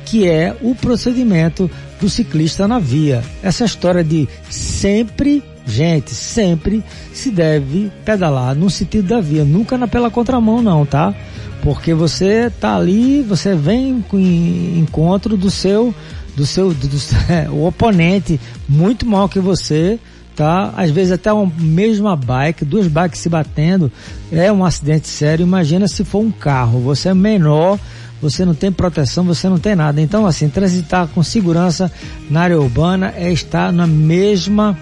que 0.07 0.27
é 0.27 0.57
o 0.63 0.75
procedimento 0.75 1.71
do 2.01 2.09
ciclista 2.09 2.67
na 2.69 2.79
via. 2.79 3.23
Essa 3.43 3.65
história 3.65 4.05
de 4.05 4.29
sempre 4.51 5.43
Gente, 5.67 6.15
sempre 6.15 6.85
se 7.13 7.29
deve 7.29 7.91
pedalar 8.05 8.55
no 8.55 8.71
sentido 8.71 9.09
da 9.09 9.21
via, 9.21 9.45
nunca 9.45 9.77
na 9.77 9.89
pela 9.89 10.09
contramão 10.09 10.63
não, 10.63 10.87
tá? 10.87 11.13
Porque 11.61 11.93
você 11.93 12.49
tá 12.61 12.77
ali, 12.77 13.21
você 13.23 13.53
vem 13.57 14.01
com 14.09 14.17
encontro 14.17 15.37
do 15.37 15.51
seu 15.51 15.93
do 16.37 16.47
seu 16.47 16.73
do, 16.73 16.87
do, 16.87 16.97
o 17.51 17.67
oponente 17.67 18.39
muito 18.69 19.05
maior 19.05 19.27
que 19.27 19.41
você, 19.41 19.99
tá? 20.37 20.73
Às 20.77 20.93
vezes 20.93 21.11
até 21.11 21.33
uma 21.33 21.53
mesma 21.59 22.15
bike, 22.15 22.65
duas 22.65 22.87
bikes 22.87 23.21
se 23.21 23.29
batendo, 23.29 23.91
é 24.31 24.53
um 24.53 24.65
acidente 24.65 25.09
sério. 25.09 25.43
Imagina 25.43 25.89
se 25.89 26.05
for 26.05 26.21
um 26.21 26.31
carro, 26.31 26.79
você 26.79 27.09
é 27.09 27.15
menor, 27.15 27.77
você 28.21 28.45
não 28.45 28.55
tem 28.55 28.73
proteção, 28.73 29.25
você 29.25 29.49
não 29.49 29.59
tem 29.59 29.75
nada. 29.75 30.01
Então, 30.01 30.27
assim, 30.27 30.49
transitar 30.49 31.07
com 31.09 31.23
segurança 31.23 31.91
na 32.31 32.43
área 32.43 32.61
urbana 32.61 33.13
é 33.17 33.31
estar 33.31 33.73
na 33.73 33.87
mesma 33.87 34.77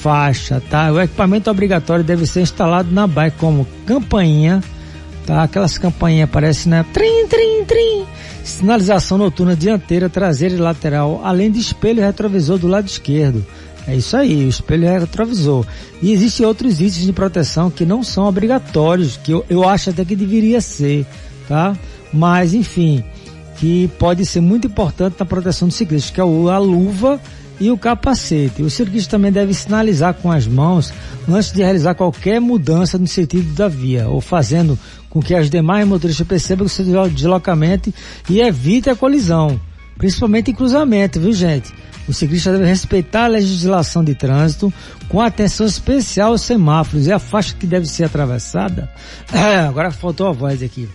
faixa, 0.00 0.60
tá? 0.68 0.90
O 0.90 1.00
equipamento 1.00 1.48
obrigatório 1.48 2.04
deve 2.04 2.26
ser 2.26 2.40
instalado 2.40 2.90
na 2.90 3.06
bike 3.06 3.36
como 3.38 3.66
campainha, 3.86 4.62
tá? 5.24 5.44
Aquelas 5.44 5.78
campainhas 5.78 6.28
aparecem, 6.28 6.70
né? 6.70 6.84
Trim, 6.92 7.26
trim, 7.28 7.64
trim. 7.64 8.04
Sinalização 8.42 9.16
noturna 9.16 9.54
dianteira, 9.54 10.08
traseira 10.08 10.54
e 10.54 10.58
lateral, 10.58 11.20
além 11.24 11.50
de 11.50 11.60
espelho 11.60 12.02
retrovisor 12.02 12.58
do 12.58 12.66
lado 12.66 12.88
esquerdo. 12.88 13.46
É 13.86 13.94
isso 13.94 14.16
aí, 14.16 14.44
o 14.44 14.48
espelho 14.48 14.88
retrovisor. 14.88 15.64
E 16.00 16.12
existem 16.12 16.44
outros 16.44 16.80
itens 16.80 17.04
de 17.04 17.12
proteção 17.12 17.70
que 17.70 17.84
não 17.84 18.02
são 18.02 18.24
obrigatórios, 18.24 19.16
que 19.16 19.32
eu, 19.32 19.44
eu 19.48 19.68
acho 19.68 19.90
até 19.90 20.04
que 20.04 20.16
deveria 20.16 20.60
ser, 20.60 21.06
tá? 21.48 21.76
Mas, 22.12 22.54
enfim, 22.54 23.02
que 23.56 23.88
pode 23.98 24.26
ser 24.26 24.40
muito 24.40 24.66
importante 24.66 25.16
na 25.18 25.24
proteção 25.24 25.68
do 25.68 25.74
ciclista, 25.74 26.12
que 26.12 26.20
é 26.20 26.24
a 26.24 26.58
luva 26.58 27.20
e 27.60 27.70
o 27.70 27.78
capacete. 27.78 28.62
O 28.62 28.68
ciclista 28.68 29.12
também 29.12 29.30
deve 29.30 29.54
sinalizar 29.54 30.14
com 30.14 30.30
as 30.30 30.46
mãos 30.46 30.92
antes 31.28 31.52
de 31.52 31.62
realizar 31.62 31.94
qualquer 31.94 32.40
mudança 32.40 32.98
no 32.98 33.06
sentido 33.06 33.54
da 33.54 33.68
via, 33.68 34.08
ou 34.08 34.20
fazendo 34.20 34.78
com 35.08 35.20
que 35.20 35.34
as 35.34 35.48
demais 35.48 35.86
motoristas 35.86 36.26
percebam 36.26 36.66
o 36.66 36.68
seu 36.68 36.84
deslocamento 37.08 37.92
e 38.28 38.40
evite 38.40 38.90
a 38.90 38.96
colisão, 38.96 39.60
principalmente 39.96 40.50
em 40.50 40.54
cruzamento, 40.54 41.20
viu 41.20 41.32
gente? 41.32 41.72
O 42.08 42.12
ciclista 42.12 42.50
deve 42.50 42.64
respeitar 42.64 43.26
a 43.26 43.28
legislação 43.28 44.02
de 44.02 44.14
trânsito 44.14 44.72
com 45.08 45.20
atenção 45.20 45.64
especial 45.64 46.32
aos 46.32 46.40
semáforos 46.42 47.06
e 47.06 47.12
a 47.12 47.18
faixa 47.18 47.54
que 47.54 47.66
deve 47.66 47.86
ser 47.86 48.04
atravessada. 48.04 48.90
É, 49.32 49.60
agora 49.68 49.92
faltou 49.92 50.26
a 50.26 50.32
voz 50.32 50.62
aqui. 50.62 50.88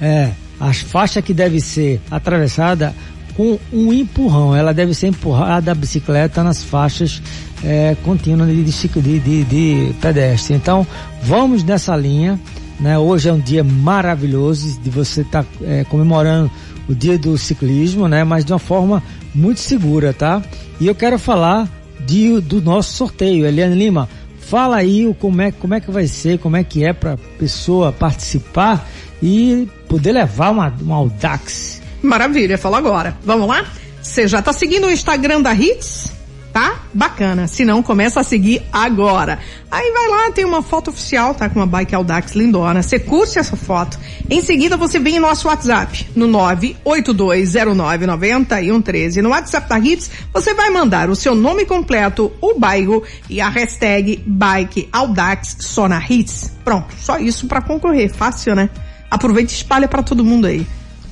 É, 0.00 0.32
a 0.62 0.72
faixa 0.72 1.20
que 1.20 1.34
deve 1.34 1.60
ser 1.60 2.00
atravessada 2.08 2.94
com 3.36 3.58
um 3.72 3.92
empurrão. 3.92 4.54
Ela 4.54 4.72
deve 4.72 4.94
ser 4.94 5.08
empurrada 5.08 5.72
a 5.72 5.74
bicicleta 5.74 6.44
nas 6.44 6.62
faixas 6.62 7.20
é, 7.64 7.96
contínuas 8.04 8.48
de, 8.48 8.62
de, 8.62 9.18
de, 9.18 9.44
de 9.44 9.94
pedestre. 10.00 10.54
Então, 10.54 10.86
vamos 11.20 11.64
nessa 11.64 11.96
linha. 11.96 12.38
Né? 12.78 12.96
Hoje 12.96 13.28
é 13.28 13.32
um 13.32 13.40
dia 13.40 13.64
maravilhoso 13.64 14.80
de 14.80 14.88
você 14.88 15.22
estar 15.22 15.42
tá, 15.42 15.48
é, 15.64 15.82
comemorando 15.82 16.48
o 16.88 16.94
dia 16.94 17.18
do 17.18 17.36
ciclismo, 17.36 18.06
né? 18.06 18.22
Mas 18.22 18.44
de 18.44 18.52
uma 18.52 18.58
forma 18.58 19.02
muito 19.34 19.58
segura, 19.58 20.12
tá? 20.12 20.42
E 20.80 20.86
eu 20.86 20.94
quero 20.94 21.18
falar 21.18 21.68
de, 22.06 22.40
do 22.40 22.62
nosso 22.62 22.92
sorteio. 22.92 23.46
Eliane 23.46 23.74
Lima, 23.74 24.08
fala 24.38 24.76
aí 24.76 25.12
como, 25.18 25.42
é, 25.42 25.50
como 25.50 25.74
é 25.74 25.80
que 25.80 25.90
vai 25.90 26.06
ser, 26.06 26.38
como 26.38 26.56
é 26.56 26.62
que 26.62 26.84
é 26.84 26.92
para 26.92 27.16
pessoa 27.38 27.92
participar 27.92 28.88
e 29.22 29.68
poder 29.92 30.12
levar 30.12 30.48
uma, 30.48 30.74
uma 30.80 30.96
Audax 30.96 31.82
Maravilha, 32.02 32.56
fala 32.56 32.78
agora. 32.78 33.14
Vamos 33.24 33.46
lá? 33.46 33.66
Você 34.02 34.26
já 34.26 34.40
tá 34.40 34.54
seguindo 34.54 34.86
o 34.86 34.90
Instagram 34.90 35.42
da 35.42 35.54
Hits? 35.54 36.10
Tá? 36.50 36.80
Bacana. 36.92 37.46
Se 37.46 37.64
não, 37.64 37.80
começa 37.82 38.20
a 38.20 38.24
seguir 38.24 38.62
agora. 38.72 39.38
Aí 39.70 39.92
vai 39.92 40.08
lá, 40.08 40.32
tem 40.32 40.44
uma 40.44 40.62
foto 40.62 40.90
oficial, 40.90 41.34
tá? 41.34 41.48
Com 41.48 41.60
uma 41.60 41.66
bike 41.66 41.94
Audax 41.94 42.34
lindona. 42.34 42.82
Você 42.82 42.98
curte 42.98 43.38
essa 43.38 43.56
foto. 43.56 43.96
Em 44.28 44.42
seguida, 44.42 44.76
você 44.76 44.98
vem 44.98 45.14
em 45.16 45.20
nosso 45.20 45.46
WhatsApp, 45.46 46.08
no 46.16 46.26
982099113. 46.28 49.22
No 49.22 49.28
WhatsApp 49.28 49.68
da 49.68 49.78
Hits, 49.78 50.10
você 50.32 50.54
vai 50.54 50.70
mandar 50.70 51.08
o 51.08 51.16
seu 51.16 51.34
nome 51.34 51.64
completo, 51.64 52.32
o 52.40 52.58
bairro 52.58 53.04
e 53.30 53.40
a 53.40 53.48
hashtag 53.48 54.20
Bike 54.26 54.88
Audax 54.90 55.58
só 55.60 55.86
na 55.86 56.02
Hits. 56.02 56.50
Pronto, 56.64 56.92
só 56.98 57.18
isso 57.18 57.46
para 57.46 57.62
concorrer. 57.62 58.12
Fácil, 58.12 58.56
né? 58.56 58.68
Aproveita 59.12 59.52
e 59.52 59.56
espalha 59.56 59.86
para 59.86 60.02
todo 60.02 60.24
mundo 60.24 60.46
aí. 60.46 60.66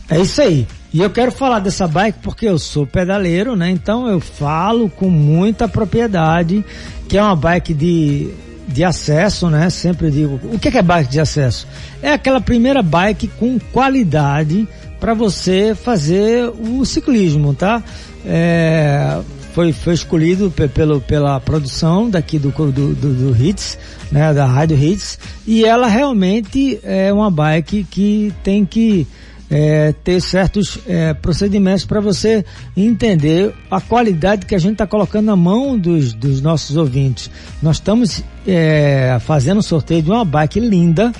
É 0.08 0.18
isso 0.18 0.40
aí. 0.40 0.66
E 0.90 1.02
eu 1.02 1.10
quero 1.10 1.30
falar 1.30 1.58
dessa 1.58 1.86
bike 1.86 2.20
porque 2.22 2.48
eu 2.48 2.58
sou 2.58 2.86
pedaleiro, 2.86 3.54
né? 3.54 3.68
Então 3.68 4.08
eu 4.08 4.18
falo 4.18 4.88
com 4.88 5.10
muita 5.10 5.68
propriedade 5.68 6.64
que 7.06 7.18
é 7.18 7.22
uma 7.22 7.36
bike 7.36 7.74
de, 7.74 8.30
de 8.66 8.82
acesso, 8.82 9.50
né? 9.50 9.68
Sempre 9.68 10.10
digo, 10.10 10.40
o 10.50 10.58
que 10.58 10.68
é, 10.68 10.70
que 10.70 10.78
é 10.78 10.82
bike 10.82 11.10
de 11.10 11.20
acesso? 11.20 11.68
É 12.02 12.14
aquela 12.14 12.40
primeira 12.40 12.82
bike 12.82 13.28
com 13.38 13.58
qualidade 13.70 14.66
para 14.98 15.12
você 15.12 15.74
fazer 15.74 16.50
o 16.58 16.86
ciclismo, 16.86 17.52
tá? 17.52 17.82
É, 18.24 19.20
foi, 19.52 19.72
foi 19.72 19.94
escolhido 19.94 20.50
pelo, 20.74 21.00
pela 21.00 21.40
produção 21.40 22.08
daqui 22.08 22.38
do, 22.38 22.50
do, 22.50 22.94
do, 22.94 23.32
do 23.32 23.44
Hits, 23.44 23.78
né? 24.10 24.32
Da 24.32 24.46
Rádio 24.46 24.78
Hits, 24.78 25.18
e 25.46 25.64
ela 25.64 25.86
realmente 25.86 26.78
é 26.82 27.12
uma 27.12 27.30
bike 27.30 27.84
que 27.84 28.32
tem 28.42 28.64
que 28.64 29.06
é, 29.50 29.92
ter 30.04 30.20
certos 30.20 30.78
é, 30.86 31.12
procedimentos 31.12 31.84
para 31.84 32.00
você 32.00 32.44
entender 32.76 33.52
a 33.68 33.80
qualidade 33.80 34.46
que 34.46 34.54
a 34.54 34.58
gente 34.58 34.72
está 34.72 34.86
colocando 34.86 35.26
na 35.26 35.36
mão 35.36 35.76
dos, 35.76 36.14
dos 36.14 36.40
nossos 36.40 36.76
ouvintes. 36.76 37.28
Nós 37.60 37.76
estamos 37.76 38.22
é, 38.46 39.18
fazendo 39.20 39.58
um 39.58 39.62
sorteio 39.62 40.02
de 40.02 40.10
uma 40.10 40.24
bike 40.24 40.60
linda. 40.60 41.12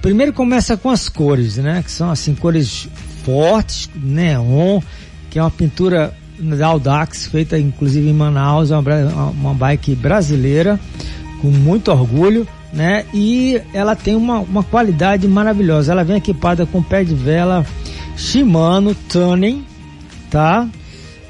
Primeiro 0.00 0.32
começa 0.32 0.76
com 0.76 0.88
as 0.88 1.08
cores, 1.08 1.56
né? 1.56 1.82
Que 1.82 1.90
são 1.90 2.10
assim 2.10 2.34
cores 2.34 2.88
fortes, 3.24 3.90
neon, 3.96 4.80
que 5.28 5.38
é 5.38 5.42
uma 5.42 5.50
pintura 5.50 6.14
da 6.38 6.66
Audax, 6.66 7.26
feita 7.26 7.58
inclusive 7.58 8.08
em 8.08 8.12
Manaus, 8.12 8.70
é 8.70 8.76
uma, 8.76 9.26
uma 9.30 9.54
bike 9.54 9.94
brasileira, 9.94 10.78
com 11.40 11.48
muito 11.48 11.90
orgulho 11.90 12.46
né? 12.76 13.06
E 13.12 13.60
ela 13.72 13.96
tem 13.96 14.14
uma, 14.14 14.38
uma 14.38 14.62
qualidade 14.62 15.26
maravilhosa. 15.26 15.92
Ela 15.92 16.04
vem 16.04 16.16
equipada 16.16 16.66
com 16.66 16.82
pé 16.82 17.02
de 17.02 17.14
vela 17.14 17.64
Shimano 18.16 18.94
Tuning, 19.08 19.64
tá? 20.30 20.68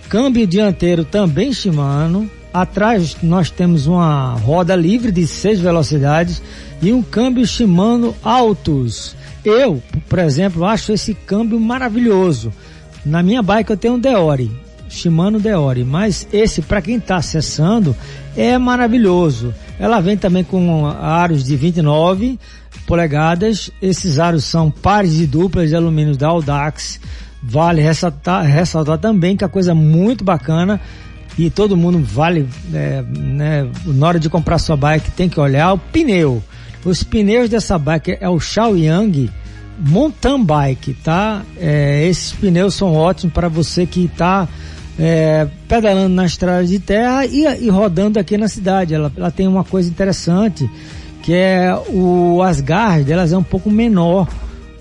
Câmbio 0.09 0.47
dianteiro 0.47 1.05
também 1.05 1.53
Shimano. 1.53 2.29
Atrás 2.53 3.17
nós 3.23 3.51
temos 3.51 3.87
uma 3.87 4.35
roda 4.35 4.75
livre 4.75 5.13
de 5.13 5.27
seis 5.27 5.61
velocidades 5.61 6.43
e 6.83 6.93
um 6.93 7.03
câmbio 7.03 7.47
Shimano 7.47 8.15
Altus. 8.23 9.15
Eu, 9.45 9.81
por 10.09 10.19
exemplo, 10.19 10.65
acho 10.65 10.93
esse 10.93 11.15
câmbio 11.15 11.61
maravilhoso. 11.61 12.53
Na 13.05 13.23
minha 13.23 13.43
bike 13.43 13.71
eu 13.71 13.77
tenho 13.77 13.95
um 13.95 13.99
Deore, 13.99 14.51
Shimano 14.89 15.41
Deore, 15.41 15.85
mas 15.85 16.27
esse 16.33 16.63
para 16.63 16.83
quem 16.83 16.97
está 16.97 17.17
acessando 17.17 17.97
é 18.37 18.57
maravilhoso. 18.59 19.55
Ela 19.79 20.01
vem 20.01 20.17
também 20.17 20.45
com 20.45 20.87
aros 20.87 21.45
de 21.45 21.57
29 21.57 22.39
polegadas. 22.87 23.71
Esses 23.81 24.19
aros 24.19 24.45
são 24.45 24.71
pares 24.71 25.15
de 25.15 25.27
duplas 25.27 25.69
de 25.69 25.77
alumínio 25.77 26.17
da 26.17 26.29
Audax. 26.29 27.01
Vale 27.43 27.81
ressaltar, 27.81 28.45
ressaltar 28.45 28.99
também 28.99 29.37
que 29.37 29.45
a 29.45 29.49
coisa 29.49 29.75
muito 29.75 30.25
bacana 30.25 30.81
e 31.39 31.51
todo 31.51 31.77
mundo 31.77 31.99
vale, 32.03 32.49
é, 32.73 33.03
né, 33.03 33.69
na 33.85 34.07
hora 34.07 34.19
de 34.19 34.31
comprar 34.31 34.59
sua 34.59 34.77
bike 34.77 35.11
tem 35.11 35.29
que 35.29 35.39
olhar 35.39 35.73
o 35.73 35.79
pneu. 35.79 36.43
Os 36.85 37.03
pneus 37.03 37.51
dessa 37.51 37.79
bike 37.79 38.17
é 38.21 38.29
o 38.29 38.41
Xiaoyang 38.41 39.31
Mountain 39.79 40.45
Bike, 40.45 40.95
tá? 40.95 41.43
É, 41.59 42.07
esses 42.07 42.33
pneus 42.33 42.75
são 42.75 42.95
ótimos 42.95 43.35
para 43.35 43.49
você 43.49 43.85
que 43.85 44.05
está 44.05 44.49
é, 44.99 45.47
pedalando 45.69 46.15
na 46.15 46.25
estrada 46.25 46.65
de 46.65 46.79
terra 46.79 47.27
e, 47.27 47.45
e, 47.65 47.69
rodando 47.69 48.19
aqui 48.19 48.37
na 48.37 48.49
cidade. 48.49 48.95
Ela, 48.95 49.13
ela 49.17 49.31
tem 49.31 49.47
uma 49.47 49.65
coisa 49.65 49.89
interessante, 49.89 50.69
que 51.23 51.35
é 51.35 51.75
o 51.89 52.43
Asgard 52.43 53.05
delas 53.05 53.33
é 53.33 53.37
um 53.37 53.43
pouco 53.43 53.71
menor, 53.71 54.29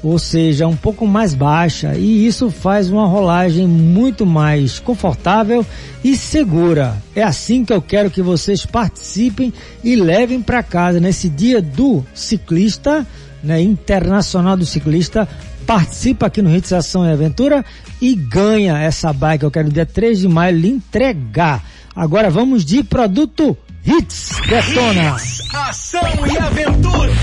ou 0.03 0.19
seja, 0.19 0.67
um 0.67 0.75
pouco 0.75 1.07
mais 1.07 1.33
baixa, 1.33 1.95
e 1.95 2.27
isso 2.27 2.51
faz 2.51 2.91
uma 2.91 3.07
rolagem 3.07 3.67
muito 3.67 4.25
mais 4.25 4.79
confortável 4.79 5.65
e 6.03 6.15
segura. 6.15 6.95
É 7.15 7.23
assim 7.23 7.65
que 7.65 7.73
eu 7.73 7.81
quero 7.81 8.11
que 8.11 8.21
vocês 8.21 8.65
participem 8.65 9.51
e 9.83 9.95
levem 9.95 10.41
para 10.41 10.61
casa 10.61 10.99
nesse 10.99 11.27
dia 11.27 11.61
do 11.61 12.05
ciclista 12.13 13.05
né, 13.45 13.61
internacional 13.61 14.57
do 14.57 14.65
ciclista, 14.65 15.27
participa 15.65 16.27
aqui 16.27 16.41
no 16.41 16.55
Hits 16.55 16.71
Ação 16.73 17.05
e 17.05 17.11
Aventura 17.11 17.65
e 18.01 18.15
ganha 18.15 18.77
essa 18.77 19.11
bike. 19.11 19.43
Eu 19.43 19.51
quero 19.51 19.69
dia 19.69 19.85
3 19.85 20.19
de 20.19 20.27
maio 20.27 20.57
lhe 20.57 20.69
entregar. 20.69 21.63
Agora 21.95 22.29
vamos 22.29 22.63
de 22.63 22.83
produto 22.83 23.57
Hits 23.85 24.31
Detona. 24.47 25.15
Hits, 25.15 25.53
ação 25.53 26.01
e 26.31 26.37
aventura. 26.37 27.13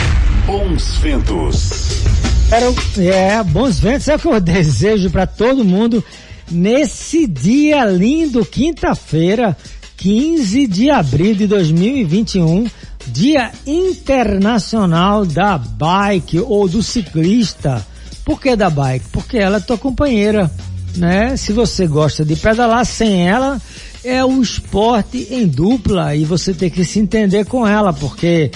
Bons 0.46 0.96
ventos. 0.98 2.02
Quero, 2.48 2.74
é, 2.98 3.42
bons 3.44 3.78
ventos 3.78 4.08
é 4.08 4.16
o 4.16 4.18
que 4.18 4.28
eu 4.28 4.38
desejo 4.40 5.10
para 5.10 5.26
todo 5.26 5.64
mundo 5.64 6.04
nesse 6.50 7.26
dia 7.26 7.84
lindo, 7.84 8.44
quinta-feira, 8.44 9.56
15 9.96 10.66
de 10.66 10.90
abril 10.90 11.34
de 11.34 11.46
2021, 11.46 12.66
Dia 13.06 13.50
Internacional 13.66 15.24
da 15.24 15.58
Bike 15.58 16.40
ou 16.40 16.68
do 16.68 16.82
Ciclista. 16.82 17.84
Por 18.24 18.40
que 18.40 18.54
da 18.54 18.70
bike? 18.70 19.06
Porque 19.12 19.38
ela 19.38 19.56
é 19.56 19.60
tua 19.60 19.78
companheira, 19.78 20.50
né? 20.96 21.36
Se 21.36 21.52
você 21.52 21.86
gosta 21.86 22.24
de 22.24 22.36
pedalar 22.36 22.84
sem 22.86 23.28
ela, 23.28 23.60
é 24.04 24.24
o 24.24 24.40
esporte 24.40 25.28
em 25.30 25.46
dupla 25.46 26.14
e 26.14 26.24
você 26.24 26.52
tem 26.52 26.70
que 26.70 26.84
se 26.84 26.98
entender 26.98 27.44
com 27.46 27.66
ela, 27.66 27.92
porque 27.92 28.50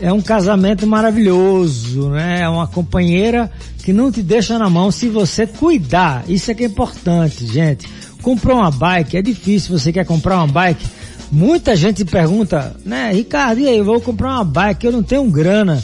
é 0.00 0.12
um 0.12 0.20
casamento 0.20 0.86
maravilhoso, 0.86 2.10
né? 2.10 2.42
É 2.42 2.48
uma 2.48 2.66
companheira 2.66 3.50
que 3.82 3.92
não 3.92 4.10
te 4.10 4.22
deixa 4.22 4.58
na 4.58 4.68
mão 4.68 4.90
se 4.90 5.08
você 5.08 5.46
cuidar. 5.46 6.24
Isso 6.28 6.50
é 6.50 6.54
que 6.54 6.64
é 6.64 6.66
importante, 6.66 7.46
gente. 7.46 7.88
Comprou 8.22 8.58
uma 8.58 8.70
bike, 8.70 9.16
é 9.16 9.22
difícil, 9.22 9.78
você 9.78 9.92
quer 9.92 10.04
comprar 10.04 10.36
uma 10.36 10.46
bike. 10.46 10.84
Muita 11.30 11.74
gente 11.74 12.04
pergunta, 12.04 12.76
né, 12.84 13.12
Ricardo, 13.12 13.60
e 13.60 13.68
aí, 13.68 13.78
eu 13.78 13.84
vou 13.84 14.00
comprar 14.00 14.34
uma 14.34 14.44
bike, 14.44 14.86
eu 14.86 14.92
não 14.92 15.02
tenho 15.02 15.28
grana. 15.30 15.82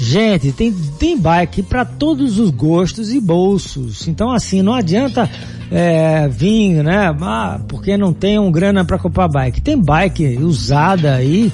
Gente, 0.00 0.50
tem, 0.52 0.72
tem 0.98 1.20
bike 1.20 1.62
para 1.62 1.84
todos 1.84 2.38
os 2.38 2.48
gostos 2.48 3.12
e 3.12 3.20
bolsos. 3.20 4.08
Então, 4.08 4.32
assim, 4.32 4.62
não 4.62 4.72
adianta 4.72 5.28
é, 5.70 6.26
vir, 6.26 6.82
né? 6.82 7.14
Ah, 7.20 7.60
porque 7.68 7.98
não 7.98 8.10
tem 8.10 8.38
um 8.38 8.50
grana 8.50 8.82
para 8.82 8.98
comprar 8.98 9.28
bike. 9.28 9.60
Tem 9.60 9.78
bike 9.78 10.38
usada 10.38 11.16
aí. 11.16 11.52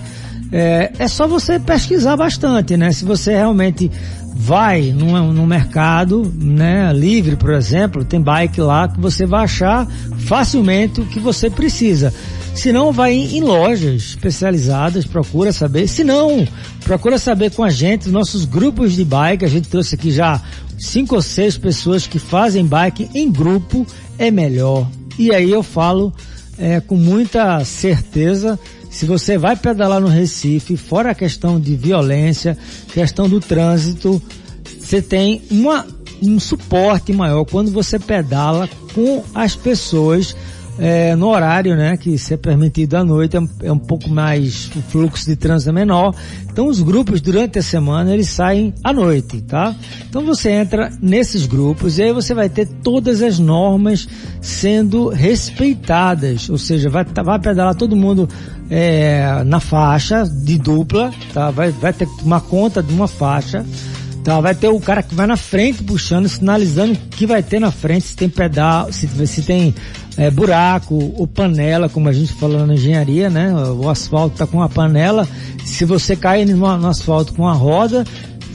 É, 0.53 0.93
é 0.97 1.09
só 1.09 1.27
você 1.27 1.59
pesquisar 1.59 2.17
bastante, 2.17 2.77
né? 2.77 2.93
Se 2.93 3.05
você 3.05 3.33
realmente 3.33 3.91
vai 4.33 4.93
no, 4.93 5.33
no 5.33 5.45
mercado, 5.45 6.31
né, 6.37 6.93
livre, 6.93 7.35
por 7.35 7.53
exemplo, 7.53 8.05
tem 8.05 8.21
bike 8.21 8.61
lá 8.61 8.87
que 8.87 9.01
você 9.01 9.27
vai 9.27 9.43
achar 9.43 9.89
facilmente 10.19 11.01
o 11.01 11.07
que 11.07 11.19
você 11.19 11.51
precisa. 11.51 12.15
Se 12.57 12.73
não, 12.73 12.91
vai 12.91 13.13
em, 13.13 13.43
lojas 13.43 14.03
especializadas, 14.03 15.05
procura 15.05 15.53
saber. 15.53 15.87
Se 15.87 16.03
não, 16.03 16.49
procura 16.83 17.19
saber 17.19 17.51
com 17.51 17.63
a 17.63 17.69
gente, 17.69 18.09
nossos 18.09 18.47
grupos 18.47 18.95
de 18.95 19.05
bike. 19.05 19.45
A 19.45 19.49
gente 19.49 19.69
trouxe 19.69 19.95
aqui 19.95 20.11
já 20.11 20.43
cinco 20.79 21.15
ou 21.17 21.23
seis 21.23 21.59
pessoas 21.59 22.07
que 22.07 22.19
fazem 22.19 22.67
bike 22.67 23.11
em 23.15 23.31
grupo, 23.31 23.87
é 24.19 24.31
melhor. 24.31 24.89
E 25.19 25.35
aí 25.35 25.51
eu 25.51 25.63
falo 25.63 26.13
é, 26.59 26.81
com 26.81 26.97
muita 26.97 27.63
certeza 27.63 28.59
se 28.91 29.05
você 29.05 29.37
vai 29.37 29.55
pedalar 29.55 30.01
no 30.01 30.09
Recife, 30.09 30.79
fora 30.79 31.11
a 31.11 31.15
questão 31.15 31.61
de 31.61 31.77
violência, 31.77 32.57
questão 32.95 33.29
do 33.29 33.39
trânsito, 33.39 34.23
você 34.81 35.03
tem 35.03 35.43
uma, 35.51 35.87
um 36.23 36.41
suporte 36.41 37.13
maior 37.13 37.45
quando 37.45 37.71
você 37.71 37.99
pedala 37.99 38.67
com 38.95 39.23
as 39.35 39.55
pessoas 39.55 40.35
é, 40.79 41.17
no 41.17 41.29
horário, 41.29 41.75
né, 41.75 41.97
que 41.97 42.19
se 42.19 42.35
é 42.35 42.37
permitido 42.37 42.97
à 42.97 43.05
noite, 43.05 43.37
é 43.37 43.41
um, 43.41 43.49
é 43.63 43.73
um, 43.73 43.79
pouco 43.79 44.11
mais, 44.11 44.71
o 44.77 44.83
fluxo 44.83 45.25
de 45.25 45.35
trânsito 45.35 45.71
é 45.71 45.73
menor. 45.73 46.15
Então 46.51 46.69
os 46.69 46.83
grupos 46.83 47.21
durante 47.21 47.59
a 47.59 47.63
semana 47.63 48.13
eles 48.13 48.29
saem 48.29 48.75
à 48.85 48.93
noite, 48.93 49.41
tá? 49.43 49.75
Então 50.09 50.25
você 50.25 50.51
entra 50.51 50.91
nesses 51.01 51.47
grupos 51.47 51.99
e 51.99 52.03
aí 52.03 52.13
você 52.13 52.35
vai 52.35 52.49
ter 52.49 52.67
todas 52.67 53.23
as 53.23 53.39
normas 53.39 54.07
sendo 54.41 55.09
respeitadas, 55.09 56.51
ou 56.51 56.59
seja, 56.59 56.91
vai, 56.91 57.05
tá, 57.05 57.23
vai 57.23 57.39
pedalar 57.39 57.75
todo 57.75 57.97
mundo 57.97 58.29
é, 58.69 59.43
na 59.45 59.61
faixa 59.61 60.25
de 60.25 60.59
dupla, 60.59 61.11
tá? 61.33 61.51
Vai, 61.51 61.71
vai 61.71 61.93
ter 61.93 62.07
uma 62.23 62.41
conta 62.41 62.83
de 62.83 62.93
uma 62.93 63.09
faixa. 63.09 63.65
Tá, 64.23 64.41
vai 64.41 64.57
ter 64.57 64.67
o 64.67 64.81
cara 64.81 65.05
que 65.05 65.15
vai 65.15 65.25
na 65.25 65.37
frente 65.37 65.85
puxando, 65.85 66.29
sinalizando 66.29 66.99
que 67.13 67.29
vai 67.29 67.45
ter 67.45 67.61
na 67.61 67.71
frente, 67.71 68.09
se 68.09 68.17
tem 68.17 68.29
pedal, 68.29 68.93
se, 68.93 69.07
se 69.25 69.43
tem 69.43 69.73
é, 70.17 70.31
buraco 70.31 70.95
ou 71.17 71.27
panela, 71.27 71.89
como 71.89 72.09
a 72.09 72.13
gente 72.13 72.33
falou 72.33 72.67
na 72.67 72.75
engenharia, 72.75 73.29
né? 73.29 73.55
O 73.55 73.89
asfalto 73.89 74.35
está 74.35 74.47
com 74.47 74.59
uma 74.59 74.69
panela. 74.69 75.29
Se 75.65 75.85
você 75.85 76.17
cair 76.17 76.47
no, 76.47 76.57
no 76.57 76.89
asfalto 76.89 77.35
com 77.35 77.47
a 77.47 77.53
roda, 77.53 78.05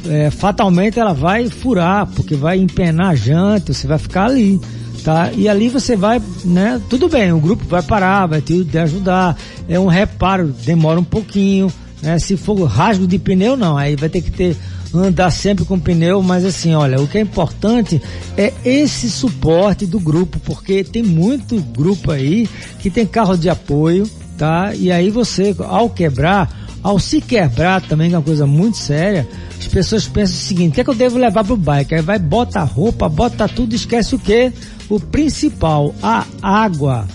é, 0.07 0.31
fatalmente 0.31 0.99
ela 0.99 1.13
vai 1.13 1.49
furar, 1.49 2.07
porque 2.07 2.35
vai 2.35 2.57
empenar 2.57 3.11
a 3.11 3.15
janta, 3.15 3.73
você 3.73 3.85
vai 3.87 3.99
ficar 3.99 4.25
ali. 4.25 4.59
Tá? 5.03 5.31
E 5.35 5.49
ali 5.49 5.67
você 5.67 5.95
vai, 5.95 6.21
né? 6.45 6.79
Tudo 6.87 7.09
bem, 7.09 7.31
o 7.31 7.39
grupo 7.39 7.65
vai 7.65 7.81
parar, 7.81 8.27
vai 8.27 8.41
te, 8.41 8.63
te 8.63 8.77
ajudar. 8.77 9.35
É 9.67 9.79
um 9.79 9.87
reparo, 9.87 10.53
demora 10.63 10.99
um 10.99 11.03
pouquinho, 11.03 11.71
né? 12.03 12.19
Se 12.19 12.37
for 12.37 12.63
rasgo 12.65 13.07
de 13.07 13.17
pneu, 13.17 13.57
não. 13.57 13.77
Aí 13.77 13.95
vai 13.95 14.09
ter 14.09 14.21
que 14.21 14.31
ter 14.31 14.55
andar 14.93 15.31
sempre 15.31 15.65
com 15.65 15.79
pneu, 15.79 16.21
mas 16.21 16.45
assim, 16.45 16.73
olha, 16.73 16.99
o 17.01 17.07
que 17.07 17.17
é 17.17 17.21
importante 17.21 18.01
é 18.37 18.53
esse 18.65 19.09
suporte 19.09 19.85
do 19.85 19.99
grupo, 19.99 20.39
porque 20.39 20.83
tem 20.83 21.03
muito 21.03 21.59
grupo 21.61 22.11
aí 22.11 22.47
que 22.79 22.89
tem 22.89 23.05
carro 23.05 23.37
de 23.37 23.49
apoio, 23.49 24.09
tá? 24.37 24.73
E 24.75 24.91
aí 24.91 25.09
você, 25.09 25.55
ao 25.59 25.89
quebrar, 25.89 26.79
ao 26.83 26.99
se 26.99 27.21
quebrar 27.21 27.81
também, 27.81 28.09
que 28.09 28.15
é 28.15 28.17
uma 28.17 28.23
coisa 28.23 28.45
muito 28.45 28.77
séria, 28.77 29.27
as 29.57 29.67
pessoas 29.67 30.07
pensam 30.07 30.35
o 30.35 30.39
seguinte, 30.39 30.71
o 30.71 30.73
que, 30.75 30.81
é 30.81 30.83
que 30.83 30.89
eu 30.89 30.95
devo 30.95 31.17
levar 31.17 31.43
pro 31.43 31.55
bike? 31.55 31.95
Aí 31.95 32.01
vai, 32.01 32.19
bota 32.19 32.61
roupa, 32.63 33.07
bota 33.07 33.47
tudo, 33.47 33.75
esquece 33.75 34.15
o 34.15 34.19
que? 34.19 34.51
O 34.89 34.99
principal, 34.99 35.93
a 36.01 36.25
água 36.41 37.07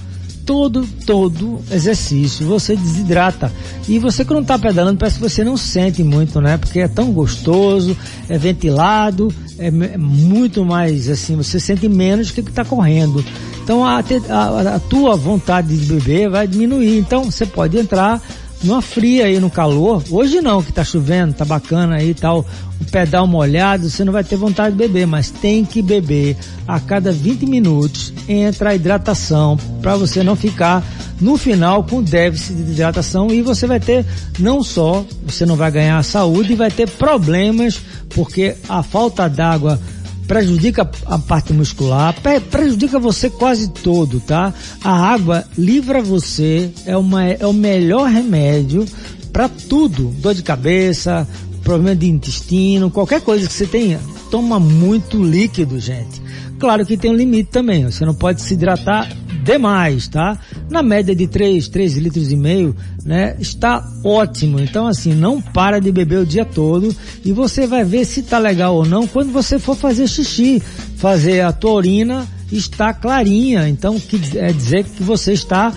todo, 0.47 0.87
todo 1.05 1.59
exercício, 1.71 2.47
você 2.47 2.77
desidrata. 2.77 3.53
E 3.89 3.99
você 3.99 4.25
que 4.25 4.33
não 4.33 4.43
está 4.43 4.57
pedalando, 4.57 4.99
parece 4.99 5.17
que 5.17 5.29
você 5.29 5.43
não 5.43 5.57
sente 5.57 6.05
muito, 6.05 6.41
né? 6.41 6.57
Porque 6.57 6.79
é 6.79 6.89
tão 6.89 7.13
gostoso, 7.13 7.97
é 8.29 8.39
ventilado, 8.39 9.35
é, 9.59 9.67
é 9.67 9.99
muito 9.99 10.65
mais 10.65 11.11
assim, 11.11 11.37
você 11.37 11.59
sente 11.59 11.89
menos 11.89 12.31
que 12.31 12.43
que 12.43 12.51
está 12.51 12.65
correndo. 12.65 13.25
Então 13.65 13.85
a, 13.85 13.99
a, 13.99 14.77
a 14.77 14.79
tua 14.79 15.17
vontade 15.17 15.77
de 15.77 15.87
beber 15.87 16.31
vai 16.31 16.47
diminuir. 16.47 16.97
Então 16.99 17.25
você 17.25 17.45
pode 17.45 17.77
entrar 17.77 18.23
numa 18.63 18.83
fria 18.83 19.27
aí 19.27 19.39
no 19.39 19.51
calor. 19.51 20.03
Hoje 20.11 20.41
não, 20.41 20.63
que 20.63 20.73
tá 20.73 20.85
chovendo, 20.85 21.35
tá 21.35 21.45
bacana 21.45 21.97
aí 21.97 22.15
tal. 22.15 22.45
O 22.81 22.85
pedal 22.91 23.27
molhado, 23.27 23.89
você 23.89 24.05
não 24.05 24.13
vai 24.13 24.23
ter 24.23 24.37
vontade 24.37 24.77
de 24.77 24.79
beber, 24.79 25.07
mas 25.07 25.31
tem 25.31 25.65
que 25.65 25.81
beber. 25.81 26.37
A 26.67 26.79
cada 26.79 27.11
20 27.11 27.47
minutos 27.47 28.13
entra 28.29 28.71
a 28.71 28.75
hidratação 28.75 29.57
para 29.81 29.97
você 29.97 30.23
não 30.23 30.37
ficar 30.37 30.85
no 31.21 31.37
final 31.37 31.85
com 31.85 32.03
déficit 32.03 32.55
de 32.55 32.73
hidratação 32.73 33.31
e 33.31 33.41
você 33.41 33.67
vai 33.67 33.81
ter 33.81 34.05
não 34.39 34.63
só, 34.63 35.05
você 35.25 35.47
não 35.47 35.57
vai 35.57 35.71
ganhar 35.71 36.03
saúde, 36.03 36.55
vai 36.55 36.71
ter 36.71 36.89
problemas 36.89 37.81
porque 38.11 38.57
a 38.69 38.83
falta 38.83 39.29
d'água 39.29 39.81
prejudica 40.27 40.89
a 41.07 41.19
parte 41.19 41.53
muscular, 41.53 42.15
prejudica 42.51 42.99
você 42.99 43.31
quase 43.31 43.69
todo, 43.69 44.21
tá? 44.21 44.53
A 44.83 44.91
água 44.91 45.45
livra 45.57 46.03
você, 46.03 46.71
é, 46.85 46.97
uma, 46.97 47.25
é 47.25 47.47
o 47.47 47.53
melhor 47.53 48.09
remédio 48.09 48.85
para 49.33 49.49
tudo, 49.49 50.15
dor 50.19 50.35
de 50.35 50.43
cabeça, 50.43 51.27
problema 51.63 51.95
de 51.97 52.09
intestino, 52.09 52.91
qualquer 52.91 53.21
coisa 53.21 53.47
que 53.47 53.53
você 53.53 53.67
tenha, 53.67 54.01
toma 54.31 54.59
muito 54.59 55.23
líquido, 55.23 55.79
gente. 55.79 56.23
Claro 56.59 56.87
que 56.87 56.97
tem 56.97 57.11
um 57.11 57.15
limite 57.15 57.51
também, 57.51 57.85
você 57.85 58.05
não 58.05 58.15
pode 58.15 58.41
se 58.41 58.55
hidratar 58.55 59.09
demais, 59.47 60.09
tá? 60.09 60.39
Na 60.69 60.83
média 60.83 61.15
de 61.15 61.27
3, 61.27 61.69
3 61.69 61.97
litros 61.97 62.33
e 62.33 62.37
meio, 62.37 62.75
né? 63.05 63.37
Está 63.39 63.83
ótimo. 64.05 64.59
Então, 64.61 64.87
assim, 64.87 65.15
não 65.15 65.41
para 65.41 65.81
de 65.81 65.93
beber 65.93 66.19
o 66.19 66.27
dia 66.27 66.45
todo 66.45 66.95
e 67.25 67.33
você 67.33 67.67
vai 67.67 67.85
ver 67.85 68.05
se 68.05 68.23
tá 68.23 68.39
legal 68.39 68.75
ou 68.75 68.85
não 68.85 69.07
quando 69.07 69.33
você 69.33 69.59
for 69.59 69.77
fazer 69.77 70.09
xixi. 70.09 70.61
Fazer 70.97 71.43
a 71.43 71.53
tua 71.53 71.73
urina 71.73 72.27
está 72.51 72.93
clarinha. 72.93 73.69
Então, 73.69 73.99
que 73.99 74.21
é 74.37 74.53
dizer 74.53 74.85
que 74.85 75.03
você 75.03 75.33
está 75.33 75.73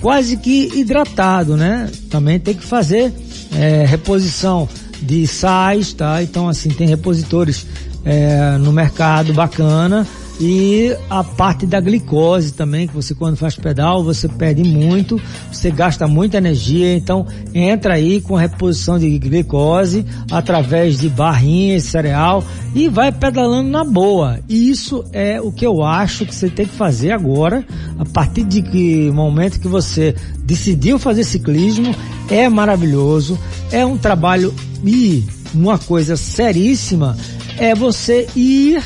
quase 0.00 0.38
que 0.38 0.70
hidratado, 0.74 1.56
né? 1.56 1.90
Também 2.08 2.40
tem 2.40 2.54
que 2.54 2.64
fazer 2.64 3.12
é, 3.54 3.84
reposição 3.84 4.66
de 5.02 5.26
sais, 5.26 5.92
tá? 5.92 6.22
Então, 6.22 6.48
assim, 6.48 6.70
tem 6.70 6.88
repositores 6.88 7.66
é, 8.04 8.56
no 8.58 8.72
mercado 8.72 9.34
bacana 9.34 10.06
e 10.40 10.96
a 11.10 11.22
parte 11.22 11.66
da 11.66 11.78
glicose 11.80 12.54
também, 12.54 12.88
que 12.88 12.94
você 12.94 13.14
quando 13.14 13.36
faz 13.36 13.56
pedal, 13.56 14.02
você 14.02 14.26
perde 14.26 14.64
muito, 14.64 15.20
você 15.52 15.70
gasta 15.70 16.08
muita 16.08 16.38
energia, 16.38 16.96
então 16.96 17.26
entra 17.52 17.94
aí 17.94 18.22
com 18.22 18.34
reposição 18.34 18.98
de 18.98 19.18
glicose 19.18 20.06
através 20.30 20.98
de 20.98 21.10
barrinhas 21.10 21.84
cereal 21.84 22.42
e 22.74 22.88
vai 22.88 23.12
pedalando 23.12 23.68
na 23.68 23.84
boa. 23.84 24.40
E 24.48 24.70
isso 24.70 25.04
é 25.12 25.38
o 25.38 25.52
que 25.52 25.66
eu 25.66 25.84
acho 25.84 26.24
que 26.24 26.34
você 26.34 26.48
tem 26.48 26.64
que 26.64 26.74
fazer 26.74 27.12
agora, 27.12 27.62
a 27.98 28.06
partir 28.06 28.44
de 28.44 28.62
que 28.62 29.10
momento 29.10 29.60
que 29.60 29.68
você 29.68 30.14
decidiu 30.38 30.98
fazer 30.98 31.24
ciclismo, 31.24 31.94
é 32.30 32.48
maravilhoso, 32.48 33.38
é 33.70 33.84
um 33.84 33.98
trabalho 33.98 34.54
e 34.82 35.22
uma 35.52 35.78
coisa 35.78 36.16
seríssima 36.16 37.14
é 37.58 37.74
você 37.74 38.26
ir 38.34 38.82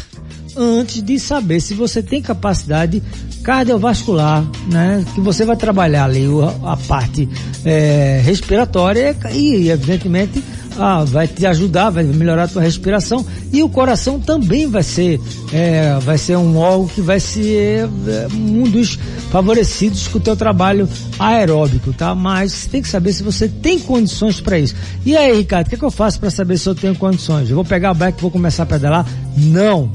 antes 0.57 1.03
de 1.03 1.19
saber 1.19 1.61
se 1.61 1.75
você 1.75 2.03
tem 2.03 2.23
capacidade 2.23 3.03
cardiovascular, 3.43 4.45
né? 4.71 5.05
Que 5.15 5.21
você 5.21 5.45
vai 5.45 5.57
trabalhar 5.57 6.05
ali 6.05 6.25
a, 6.65 6.77
parte 6.77 7.29
é, 7.65 8.21
respiratória 8.25 9.17
e, 9.33 9.69
evidentemente, 9.69 10.43
ah, 10.79 11.05
vai 11.05 11.29
te 11.29 11.47
ajudar, 11.47 11.91
vai 11.91 12.05
melhorar 12.05 12.45
a 12.45 12.49
tua 12.49 12.63
respiração 12.63 13.25
e 13.53 13.63
o 13.63 13.69
coração 13.69 14.19
também 14.19 14.67
vai 14.67 14.83
ser 14.83 15.21
é, 15.53 15.97
vai 16.01 16.19
ser 16.19 16.37
um 16.37 16.57
órgão 16.57 16.89
que 16.89 17.01
vai 17.01 17.21
ser 17.21 17.89
é, 18.09 18.27
um 18.35 18.65
dos 18.65 18.99
favorecidos 19.31 20.09
com 20.09 20.19
o 20.19 20.21
teu 20.21 20.35
trabalho 20.35 20.89
aeróbico, 21.19 21.93
tá? 21.93 22.15
Mas 22.15 22.53
você 22.53 22.69
tem 22.69 22.83
que 22.83 22.89
saber 22.89 23.13
se 23.13 23.23
você 23.23 23.49
tem 23.49 23.79
condições 23.79 24.41
para 24.41 24.59
isso. 24.59 24.75
E 25.05 25.17
aí, 25.17 25.37
Ricardo, 25.37 25.67
o 25.67 25.71
que, 25.71 25.77
que 25.77 25.85
eu 25.85 25.91
faço 25.91 26.19
para 26.19 26.31
saber 26.31 26.59
se 26.59 26.69
eu 26.69 26.75
tenho 26.75 26.95
condições? 26.95 27.49
Eu 27.49 27.57
vou 27.57 27.65
pegar 27.65 27.91
a 27.91 27.95
bike 27.95 28.19
e 28.19 28.23
vou 28.23 28.31
começar 28.31 28.65
a 28.65 28.67
pedalar? 28.67 29.07
Não 29.37 29.91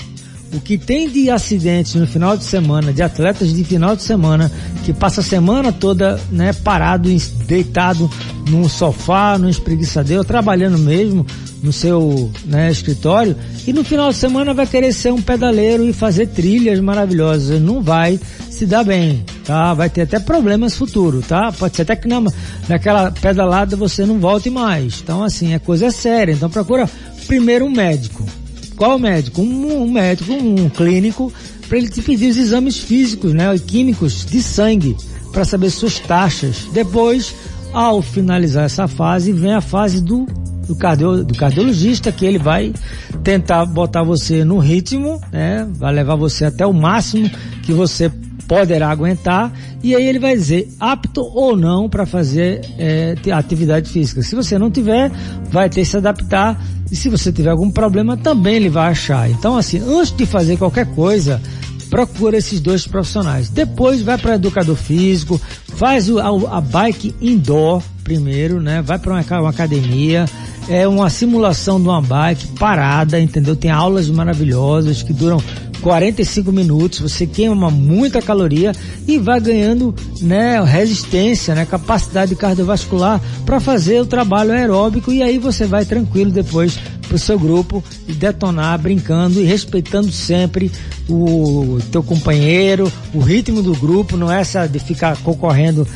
o 0.53 0.59
que 0.59 0.77
tem 0.77 1.09
de 1.09 1.29
acidentes 1.29 1.95
no 1.95 2.07
final 2.07 2.35
de 2.35 2.43
semana, 2.43 2.91
de 2.91 3.01
atletas 3.01 3.53
de 3.53 3.63
final 3.63 3.95
de 3.95 4.03
semana, 4.03 4.51
que 4.83 4.91
passa 4.93 5.21
a 5.21 5.23
semana 5.23 5.71
toda, 5.71 6.19
né, 6.31 6.53
parado, 6.53 7.09
deitado 7.45 8.09
num 8.49 8.67
sofá, 8.67 9.37
num 9.37 9.49
espreguiçadeiro, 9.49 10.23
trabalhando 10.23 10.77
mesmo 10.77 11.25
no 11.61 11.73
seu 11.73 12.31
né, 12.45 12.71
escritório, 12.71 13.35
e 13.67 13.73
no 13.73 13.83
final 13.83 14.09
de 14.09 14.15
semana 14.15 14.53
vai 14.53 14.65
querer 14.65 14.93
ser 14.93 15.11
um 15.11 15.21
pedaleiro 15.21 15.87
e 15.87 15.93
fazer 15.93 16.27
trilhas 16.27 16.79
maravilhosas. 16.79 17.61
Não 17.61 17.81
vai 17.81 18.19
se 18.49 18.65
dar 18.65 18.83
bem, 18.83 19.23
tá? 19.43 19.73
Vai 19.73 19.89
ter 19.89 20.01
até 20.01 20.19
problemas 20.19 20.75
futuro, 20.75 21.21
tá? 21.21 21.51
Pode 21.51 21.75
ser 21.75 21.83
até 21.83 21.95
que 21.95 22.07
na, 22.07 22.23
naquela 22.67 23.11
pedalada 23.11 23.75
você 23.75 24.05
não 24.05 24.19
volte 24.19 24.49
mais. 24.49 25.01
Então, 25.03 25.21
assim, 25.21 25.53
é 25.53 25.59
coisa 25.59 25.91
séria. 25.91 26.31
Então 26.31 26.49
procura 26.49 26.89
primeiro 27.27 27.65
um 27.65 27.69
médico 27.69 28.25
qual 28.79 28.97
médico? 28.97 29.41
Um, 29.41 29.83
um 29.83 29.91
médico, 29.91 30.31
um 30.31 30.69
clínico, 30.69 31.31
para 31.67 31.77
ele 31.77 31.89
te 31.89 32.01
pedir 32.01 32.29
os 32.29 32.37
exames 32.37 32.77
físicos, 32.79 33.33
né, 33.33 33.53
e 33.53 33.59
químicos 33.59 34.25
de 34.25 34.41
sangue, 34.41 34.95
para 35.33 35.43
saber 35.43 35.69
suas 35.69 35.99
taxas. 35.99 36.69
Depois, 36.73 37.35
ao 37.73 38.01
finalizar 38.01 38.63
essa 38.63 38.87
fase, 38.87 39.33
vem 39.33 39.53
a 39.53 39.61
fase 39.61 40.01
do 40.01 40.25
do, 40.65 40.75
cardio, 40.75 41.23
do 41.23 41.33
cardiologista, 41.33 42.11
que 42.11 42.23
ele 42.23 42.37
vai 42.37 42.71
tentar 43.23 43.65
botar 43.65 44.03
você 44.03 44.45
no 44.45 44.59
ritmo, 44.59 45.19
né? 45.31 45.67
Vai 45.71 45.91
levar 45.91 46.15
você 46.15 46.45
até 46.45 46.63
o 46.63 46.71
máximo 46.71 47.27
que 47.63 47.73
você 47.73 48.11
poderá 48.49 48.89
aguentar 48.89 49.53
e 49.83 49.95
aí 49.95 50.07
ele 50.07 50.17
vai 50.17 50.35
dizer 50.35 50.67
apto 50.79 51.21
ou 51.21 51.55
não 51.55 51.87
para 51.87 52.07
fazer 52.07 52.61
é, 52.79 53.15
atividade 53.31 53.91
física. 53.91 54.23
Se 54.23 54.35
você 54.35 54.57
não 54.57 54.71
tiver, 54.71 55.11
vai 55.51 55.69
ter 55.69 55.81
que 55.81 55.85
se 55.85 55.95
adaptar 55.95 56.59
e 56.91 56.95
se 56.95 57.09
você 57.09 57.31
tiver 57.31 57.51
algum 57.51 57.69
problema, 57.69 58.17
também 58.17 58.55
ele 58.55 58.69
vai 58.69 58.89
achar. 58.89 59.29
Então, 59.29 59.55
assim, 59.55 59.77
antes 59.77 60.11
de 60.11 60.25
fazer 60.25 60.57
qualquer 60.57 60.87
coisa, 60.95 61.39
procura 61.91 62.37
esses 62.37 62.59
dois 62.59 62.87
profissionais. 62.87 63.49
Depois 63.49 64.01
vai 64.01 64.17
para 64.17 64.33
educador 64.33 64.75
físico, 64.75 65.39
faz 65.75 66.09
o, 66.09 66.17
a, 66.17 66.57
a, 66.57 66.59
bike 66.59 67.13
indoor 67.21 67.83
primeiro, 68.03 68.59
né? 68.59 68.81
Vai 68.81 68.97
para 68.97 69.13
uma, 69.13 69.39
uma, 69.41 69.49
academia, 69.51 70.25
é 70.67 70.87
uma 70.87 71.11
simulação 71.11 71.79
de 71.79 71.87
uma 71.87 72.01
bike 72.01 72.47
parada, 72.57 73.19
entendeu? 73.19 73.55
Tem 73.55 73.69
aulas 73.69 74.09
maravilhosas 74.09 75.03
que 75.03 75.13
duram 75.13 75.39
45 75.81 76.51
minutos, 76.51 76.99
você 76.99 77.25
queima 77.25 77.69
muita 77.69 78.21
caloria 78.21 78.71
e 79.07 79.17
vai 79.17 79.39
ganhando, 79.39 79.93
né, 80.21 80.61
resistência, 80.61 81.55
né, 81.55 81.65
capacidade 81.65 82.35
cardiovascular 82.35 83.21
para 83.45 83.59
fazer 83.59 84.01
o 84.01 84.05
trabalho 84.05 84.51
aeróbico 84.51 85.11
e 85.11 85.23
aí 85.23 85.37
você 85.37 85.65
vai 85.65 85.85
tranquilo 85.85 86.31
depois 86.31 86.77
pro 87.07 87.17
seu 87.17 87.39
grupo 87.39 87.83
e 88.07 88.13
detonar 88.13 88.77
brincando 88.79 89.41
e 89.41 89.43
respeitando 89.43 90.11
sempre 90.11 90.71
o 91.09 91.79
teu 91.91 92.03
companheiro, 92.03 92.91
o 93.13 93.19
ritmo 93.19 93.63
do 93.63 93.73
grupo, 93.73 94.15
não 94.15 94.31
é 94.31 94.41
essa 94.41 94.67
de 94.67 94.79
ficar 94.79 95.17
concorrendo 95.17 95.87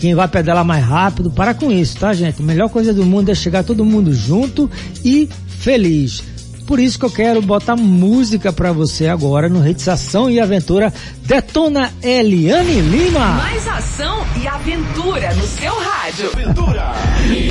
quem 0.00 0.16
vai 0.16 0.26
pedalar 0.26 0.64
mais 0.64 0.84
rápido, 0.84 1.30
para 1.30 1.54
com 1.54 1.70
isso, 1.70 1.96
tá 1.96 2.12
gente? 2.12 2.42
A 2.42 2.44
melhor 2.44 2.68
coisa 2.68 2.92
do 2.92 3.04
mundo 3.04 3.30
é 3.30 3.36
chegar 3.36 3.62
todo 3.62 3.84
mundo 3.84 4.12
junto 4.12 4.68
e 5.04 5.28
feliz. 5.46 6.24
Por 6.66 6.78
isso 6.78 6.98
que 6.98 7.04
eu 7.04 7.10
quero 7.10 7.42
botar 7.42 7.76
música 7.76 8.52
para 8.52 8.72
você 8.72 9.08
agora 9.08 9.48
no 9.48 9.66
Hits 9.66 9.88
Ação 9.88 10.30
e 10.30 10.40
Aventura. 10.40 10.92
Detona 11.24 11.90
Eliane 12.02 12.80
Lima. 12.80 13.26
Mais 13.34 13.66
ação 13.68 14.24
e 14.40 14.46
aventura 14.46 15.34
no 15.34 15.42
seu 15.42 15.72
rádio. 15.74 16.30
Aventura. 16.32 16.92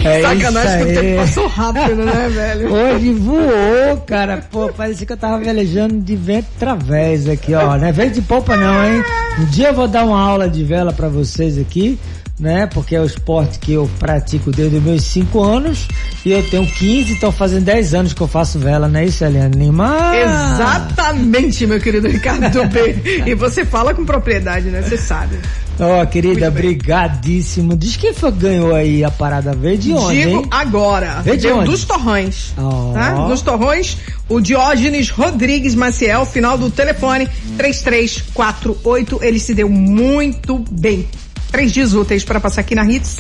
É 0.04 0.22
Sacanagem 0.22 0.86
que 0.86 0.92
o 0.92 1.02
tempo 1.02 1.18
passou 1.18 1.48
rápido, 1.48 1.96
né, 2.06 2.30
velho? 2.34 2.74
Hoje 2.74 3.14
voou, 3.14 3.98
cara. 4.06 4.46
Pô, 4.52 4.70
parecia 4.70 5.06
que 5.06 5.14
eu 5.14 5.18
tava 5.18 5.40
velejando 5.44 6.00
de 6.00 6.16
vento 6.16 6.48
através 6.58 7.28
aqui, 7.28 7.54
ó. 7.54 7.78
Não 7.78 7.86
é 7.86 7.92
vento 7.92 8.16
de 8.16 8.22
polpa 8.22 8.56
não, 8.56 8.86
hein? 8.86 9.04
Um 9.40 9.46
dia 9.46 9.70
eu 9.70 9.74
vou 9.74 9.88
dar 9.88 10.06
uma 10.06 10.20
aula 10.20 10.50
de 10.50 10.64
vela 10.64 10.92
para 10.92 11.08
vocês 11.10 11.58
aqui 11.58 12.00
né? 12.42 12.66
Porque 12.66 12.96
é 12.96 13.00
o 13.00 13.06
esporte 13.06 13.60
que 13.60 13.74
eu 13.74 13.90
pratico 14.00 14.52
desde 14.52 14.78
os 14.78 14.84
meus 14.84 15.04
5 15.04 15.42
anos 15.42 15.88
e 16.26 16.32
eu 16.32 16.44
tenho 16.50 16.66
15, 16.66 17.14
então 17.14 17.32
fazendo 17.32 17.64
10 17.66 17.94
anos 17.94 18.14
que 18.14 18.22
eu 18.22 18.28
faço 18.28 18.58
vela, 18.58 18.88
não 18.88 19.00
é 19.00 19.06
isso, 19.06 19.24
Eliane 19.24 19.56
Lima? 19.56 20.12
Exatamente, 20.16 21.68
meu 21.68 21.80
querido 21.80 22.08
Ricardo 22.08 22.66
B. 22.68 23.24
e 23.28 23.36
você 23.36 23.64
fala 23.64 23.94
com 23.94 24.04
propriedade, 24.04 24.70
né? 24.70 24.82
Você 24.82 24.98
sabe. 24.98 25.38
Ó, 25.80 26.02
oh, 26.02 26.08
querida, 26.08 26.52
brigadíssimo. 26.52 27.76
Diz 27.76 27.96
quem 27.96 28.14
foi 28.14 28.32
que 28.32 28.40
ganhou 28.40 28.76
aí 28.76 29.04
a 29.04 29.10
parada 29.10 29.54
verde 29.54 29.94
onde, 29.94 30.22
Digo 30.22 30.42
hein? 30.42 30.48
agora. 30.52 31.22
Verde 31.22 31.48
onde? 31.48 31.66
Dos 31.66 31.86
Torrões. 31.86 32.54
Oh. 32.58 32.94
Tá? 32.94 33.28
Dos 33.28 33.42
Torrões, 33.42 33.98
o 34.28 34.40
Diógenes 34.40 35.10
Rodrigues 35.10 35.74
Maciel, 35.74 36.26
final 36.26 36.58
do 36.58 36.70
telefone 36.70 37.28
3348. 37.58 39.20
Ele 39.24 39.40
se 39.40 39.54
deu 39.54 39.70
muito 39.70 40.64
bem 40.70 41.08
três 41.52 41.72
dias 41.72 41.94
úteis 41.94 42.24
para 42.24 42.40
passar 42.40 42.62
aqui 42.62 42.74
na 42.74 42.86
Hits. 42.86 43.18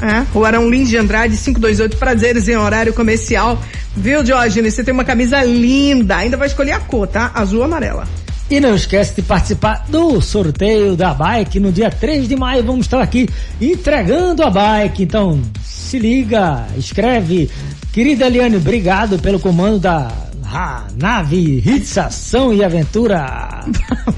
É, 0.00 0.26
o 0.36 0.44
Arão 0.44 0.68
Lins 0.68 0.88
de 0.88 0.96
Andrade, 0.96 1.36
528 1.36 1.96
prazeres 1.96 2.48
em 2.48 2.56
horário 2.56 2.92
comercial. 2.92 3.62
Viu, 3.96 4.24
Diógenes? 4.24 4.74
Você 4.74 4.82
tem 4.82 4.92
uma 4.92 5.04
camisa 5.04 5.44
linda. 5.44 6.16
Ainda 6.16 6.36
vai 6.36 6.48
escolher 6.48 6.72
a 6.72 6.80
cor, 6.80 7.06
tá? 7.06 7.30
Azul 7.34 7.60
ou 7.60 7.64
amarela. 7.66 8.08
E 8.50 8.58
não 8.58 8.74
esquece 8.74 9.14
de 9.14 9.22
participar 9.22 9.86
do 9.88 10.20
sorteio 10.20 10.96
da 10.96 11.14
bike. 11.14 11.60
No 11.60 11.70
dia 11.70 11.90
3 11.90 12.28
de 12.28 12.36
maio 12.36 12.64
vamos 12.64 12.86
estar 12.86 13.00
aqui 13.00 13.28
entregando 13.60 14.42
a 14.42 14.50
bike. 14.50 15.04
Então, 15.04 15.40
se 15.64 15.98
liga, 15.98 16.66
escreve. 16.76 17.48
Querida 17.92 18.26
Eliane, 18.26 18.56
obrigado 18.56 19.18
pelo 19.18 19.38
comando 19.38 19.78
da 19.78 20.10
a 20.52 20.86
nave 20.94 21.62
Hits 21.64 21.96
Ação 21.96 22.52
e 22.52 22.62
Aventura. 22.62 23.64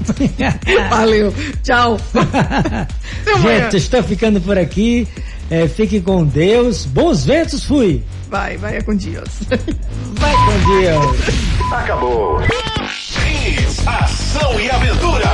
Valeu, 0.89 1.33
tchau. 1.63 1.97
Gente, 3.41 3.77
estou 3.77 4.03
ficando 4.03 4.41
por 4.41 4.57
aqui. 4.57 5.07
É, 5.49 5.67
fique 5.67 6.01
com 6.01 6.25
Deus. 6.25 6.85
Bons 6.85 7.25
ventos, 7.25 7.63
fui. 7.63 8.03
Vai, 8.29 8.57
vai 8.57 8.77
é 8.77 8.81
com 8.81 8.95
Deus. 8.95 9.29
Vai 10.19 10.33
com 10.33 10.79
Deus. 10.79 11.71
Acabou. 11.71 12.41
Hits, 12.41 13.87
ação 13.87 14.59
e 14.59 14.69
aventura. 14.69 15.25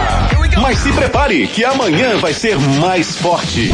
Mas 0.62 0.78
se 0.80 0.92
prepare 0.92 1.48
que 1.48 1.64
amanhã 1.64 2.18
vai 2.18 2.34
ser 2.34 2.60
mais 2.60 3.16
forte. 3.16 3.72